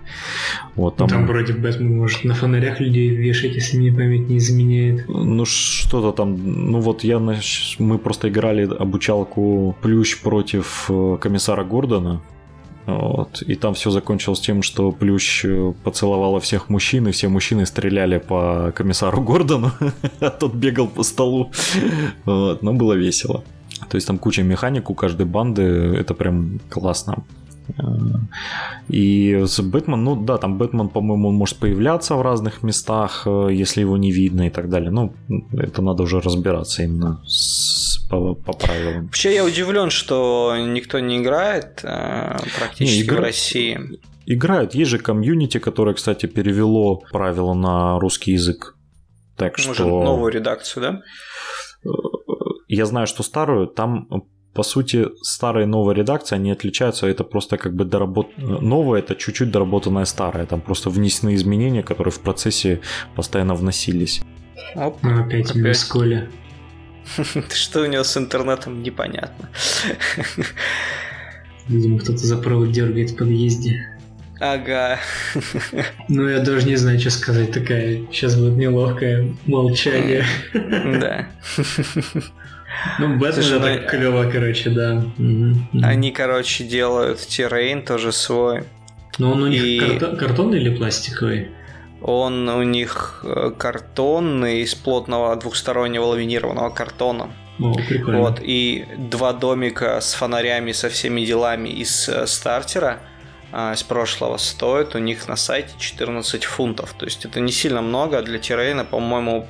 [0.75, 1.09] Вот, там...
[1.09, 5.09] там вроде Бэтмен может на фонарях людей вешать, если мне память не изменяет.
[5.09, 6.37] Ну что-то там,
[6.71, 12.21] ну вот я, мы просто играли обучалку Плющ против э, комиссара Гордона,
[12.85, 13.41] вот.
[13.41, 18.17] И там все закончилось тем, что Плющ э, поцеловала всех мужчин, и все мужчины стреляли
[18.17, 19.71] по комиссару Гордону,
[20.19, 21.51] а тот бегал по столу.
[22.25, 22.61] Вот.
[22.61, 23.43] Но было весело.
[23.89, 27.23] То есть там куча механик у каждой банды, это прям классно.
[27.77, 27.83] Э,
[28.89, 33.49] и с Бэтмен, ну да, там Бэтмен, по-моему, он может появляться в разных местах, э,
[33.51, 34.91] если его не видно и так далее.
[34.91, 35.13] Ну,
[35.53, 39.05] это надо уже разбираться именно с по, по правилам.
[39.05, 43.17] Вообще я удивлен, что никто не играет э, практически не, игра...
[43.17, 43.79] в России.
[44.25, 44.75] Играют.
[44.75, 48.75] Есть же комьюнити, которое, кстати, перевело правила на русский язык.
[49.37, 50.03] Так Может, что...
[50.03, 51.01] новую редакцию, да?
[51.85, 51.89] Э,
[52.67, 54.07] я знаю, что старую, там
[54.53, 58.37] по сути, старая и новая редакция, они отличаются, это просто как бы доработ...
[58.37, 62.79] Новая– это чуть-чуть доработанная старая, там просто внесены изменения, которые в процессе
[63.15, 64.21] постоянно вносились.
[64.75, 65.83] Оп, ну, опять, опять.
[65.85, 66.29] Коля.
[67.53, 69.49] Что у него с интернетом, непонятно.
[71.67, 73.89] Видимо, кто-то за провод дергает в подъезде.
[74.39, 74.99] Ага.
[76.09, 77.51] Ну, я даже не знаю, что сказать.
[77.51, 80.25] Такая, сейчас будет неловкое молчание.
[80.53, 81.27] Да.
[82.99, 85.05] Ну, Бэтмен это ну, клево, короче, да.
[85.81, 88.63] Они, короче, делают террейн тоже свой.
[89.19, 91.49] Но он у них картонный или пластиковый?
[92.03, 97.31] Он у них э, картонный из плотного двухстороннего ламинированного картона.
[97.59, 98.19] О, прикольно.
[98.19, 102.99] Вот, и два домика с фонарями, со всеми делами из э, стартера
[103.51, 106.93] а, из прошлого стоят у них на сайте 14 фунтов.
[106.97, 109.47] То есть это не сильно много, а для террейна, по-моему,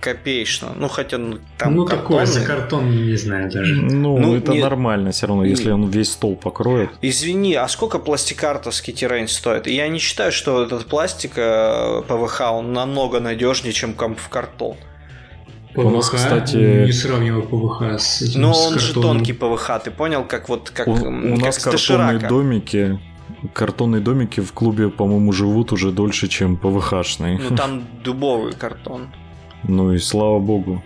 [0.00, 0.72] копеечно.
[0.76, 3.74] Ну, хотя ну, там Ну, такое за картон, не знаю даже.
[3.74, 4.60] Ну, ну это не...
[4.60, 6.90] нормально все равно, если он весь стол покроет.
[7.02, 9.66] Извини, а сколько пластикартовский террейн стоит?
[9.66, 14.76] Я не считаю, что этот пластик э, ПВХ, он намного надежнее, чем в картон.
[15.74, 15.84] ПВХ?
[15.84, 16.84] У нас, кстати...
[16.86, 20.88] Не сравнивай ПВХ с этим, Но он же тонкий ПВХ, ты понял, как вот как,
[20.88, 22.98] у, у как нас картонные домики
[23.52, 27.38] картонные домики в клубе, по-моему, живут уже дольше, чем ПВХшные.
[27.38, 29.08] Ну там дубовый картон.
[29.62, 30.82] Ну и слава богу.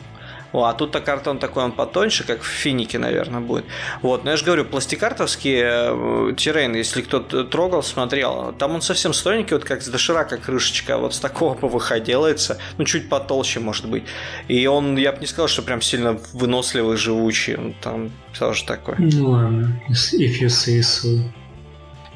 [0.55, 3.65] О, а тут-то картон такой, он потоньше, как в финике, наверное, будет.
[4.03, 9.13] Вот, но я же говорю, пластикартовские э, террейны, если кто-то трогал, смотрел, там он совсем
[9.13, 13.89] стройненький, вот как с доширака крышечка, вот с такого ПВХ делается, ну, чуть потолще, может
[13.89, 14.05] быть.
[14.47, 18.95] И он, я бы не сказал, что прям сильно выносливый, живучий, он там тоже такой.
[18.99, 21.19] Ну ладно, if you say so.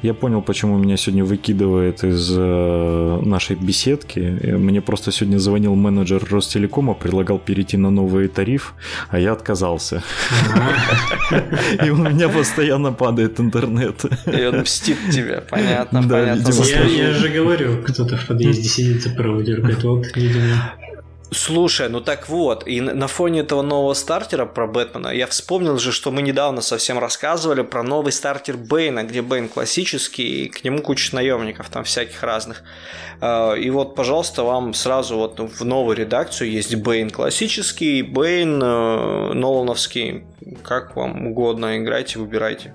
[0.01, 4.19] Я понял, почему меня сегодня выкидывает из э, нашей беседки.
[4.19, 8.75] Мне просто сегодня звонил менеджер Ростелекома, предлагал перейти на новый тариф,
[9.09, 10.01] а я отказался.
[11.85, 14.05] И у меня постоянно падает интернет.
[14.25, 16.49] И он мстит тебе, понятно, понятно.
[16.87, 19.83] Я же говорю, кто-то в подъезде сидит и проводит.
[19.83, 20.73] Вот, видимо.
[21.31, 25.91] Слушай, ну так вот, и на фоне этого нового стартера про Бэтмена я вспомнил же,
[25.91, 30.81] что мы недавно совсем рассказывали про новый стартер Бэйна, где Бэйн классический, и к нему
[30.81, 32.63] куча наемников там всяких разных.
[33.21, 39.33] А, и вот, пожалуйста, вам сразу вот в новую редакцию есть Бэйн классический, Бэйн э,
[39.33, 40.25] Нолановский,
[40.63, 42.73] как вам угодно, играйте, выбирайте.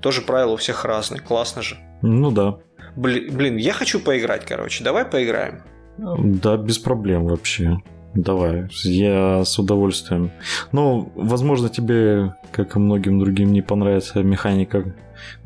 [0.00, 1.76] Тоже правила у всех разные, классно же.
[2.00, 2.56] Ну да.
[2.96, 5.62] Блин, блин, я хочу поиграть, короче, давай поиграем.
[5.98, 7.78] Да, без проблем вообще.
[8.14, 10.32] Давай, я с удовольствием.
[10.70, 14.94] Ну, возможно, тебе, как и многим другим, не понравится механика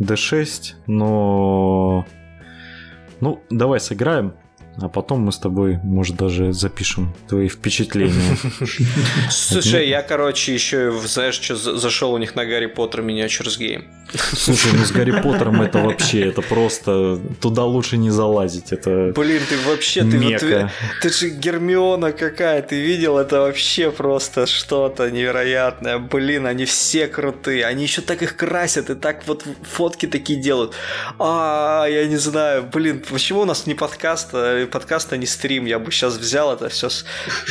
[0.00, 2.04] D6, но...
[3.20, 4.34] Ну, давай сыграем
[4.80, 8.36] а потом мы с тобой, может, даже запишем твои впечатления.
[9.30, 13.84] Слушай, я, короче, еще, знаешь, что зашел у них на Гарри Поттер Miniatures Game.
[14.32, 19.42] Слушай, ну с Гарри Поттером это вообще, это просто, туда лучше не залазить, это Блин,
[19.48, 20.70] ты вообще, ты, вот,
[21.02, 25.98] ты же Гермиона какая, ты видел, это вообще просто что-то невероятное.
[25.98, 30.72] Блин, они все крутые, они еще так их красят и так вот фотки такие делают.
[31.18, 35.66] А, я не знаю, блин, почему у нас не подкаст, а подкаст, а не стрим.
[35.66, 36.88] Я бы сейчас взял это все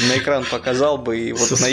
[0.10, 1.68] на экран показал бы и вот на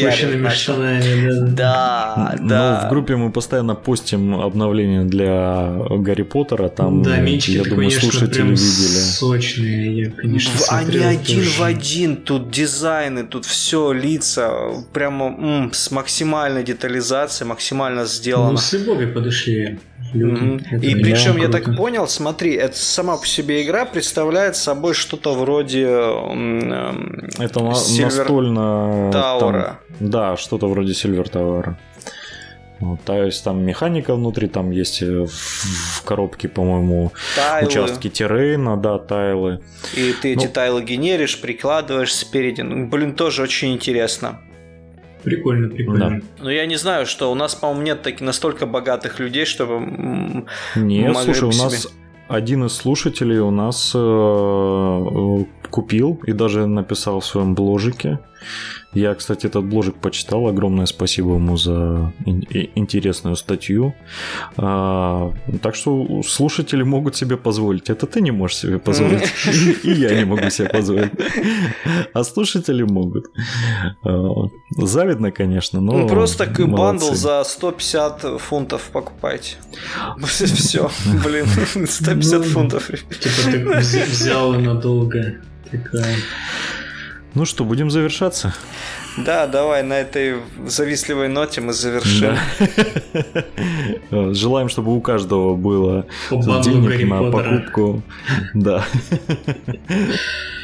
[1.51, 2.33] да.
[2.33, 2.81] Да, да.
[2.83, 6.69] Ну, в группе мы постоянно постим обновления для Гарри Поттера.
[6.69, 8.57] Там, да, менчики, я думаю, конечно, слушатели видели.
[8.57, 11.51] Сочные, я, конечно, Они один тоже.
[11.51, 14.51] в один, тут дизайны, тут все, лица,
[14.93, 18.53] прямо м, с максимальной детализацией, максимально сделано.
[18.53, 19.79] Ну, с любовью подошли.
[20.13, 20.81] Mm-hmm.
[20.81, 25.85] И причем я так понял, смотри, это сама по себе игра представляет собой что-то вроде
[25.85, 29.81] это Silver настольно Таура.
[30.01, 31.75] да, что-то вроде Silver Tower.
[32.83, 37.69] Вот, то есть там механика внутри, там есть э, в, в коробке, по-моему, тайлы.
[37.69, 39.61] участки террейна, да, тайлы.
[39.95, 42.63] И ты ну, эти тайлы генеришь, прикладываешь спереди.
[42.63, 44.41] Ну, блин, тоже очень интересно.
[45.23, 46.11] Прикольно, прикольно.
[46.11, 46.45] Да.
[46.45, 50.45] Ну, я не знаю, что у нас, по-моему, нет таких настолько богатых людей, чтобы...
[50.77, 51.89] Нет, слушай, у нас
[52.29, 58.19] один из слушателей у нас э, купил и даже написал в своем бложике
[58.95, 60.47] я, кстати, этот бложик почитал.
[60.49, 62.13] Огромное спасибо ему за
[62.75, 63.95] интересную статью.
[64.59, 67.89] А, так что слушатели могут себе позволить.
[67.89, 69.33] Это ты не можешь себе позволить.
[69.85, 71.13] И я не могу себе позволить.
[72.13, 73.31] А слушатели могут.
[74.05, 79.57] А, завидно, конечно, но ну, Просто бандл за 150 фунтов покупайте.
[80.27, 80.91] Все,
[81.25, 81.47] блин,
[81.87, 82.89] 150 ну, фунтов.
[82.89, 85.41] Типа ты взял надолго.
[85.73, 86.17] Такая
[87.35, 88.55] ну что, будем завершаться?
[89.17, 92.37] Да, давай на этой завистливой ноте мы завершим.
[94.11, 94.35] Да.
[94.35, 98.03] Желаем, чтобы у каждого было денег на покупку.
[98.53, 98.85] Да.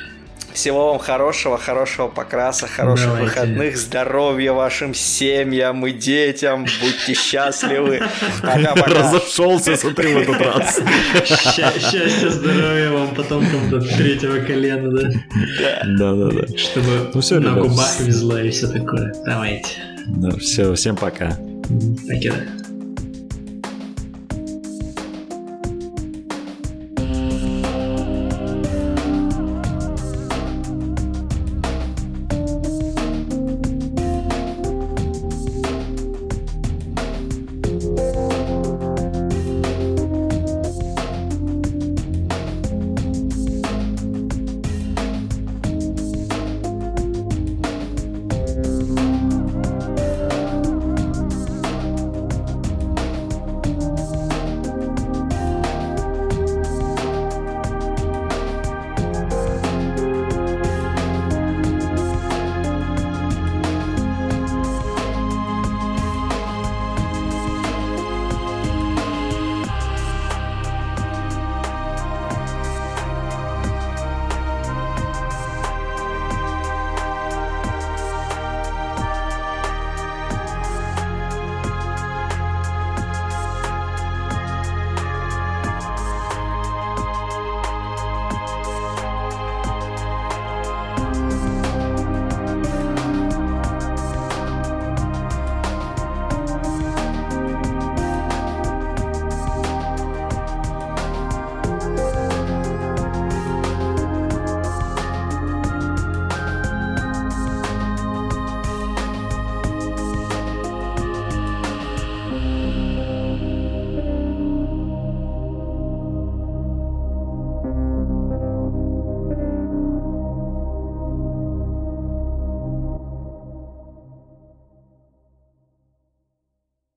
[0.59, 3.26] Всего вам хорошего, хорошего покраса, хороших Давайте.
[3.26, 6.66] выходных, здоровья вашим семьям и детям.
[6.82, 8.00] Будьте счастливы.
[8.42, 8.86] Пока-пока.
[9.14, 10.80] Разошелся, смотри, в этот раз.
[11.24, 15.11] Счастья, здоровья вам потомкам до третьего колена, да?
[15.96, 16.59] Да, да, да.
[16.59, 17.59] Чтобы ну, все, на ребят.
[17.68, 19.14] губах везло и все такое.
[19.24, 19.68] Давайте.
[20.09, 21.38] Да, все, всем пока.
[22.09, 22.34] Пока.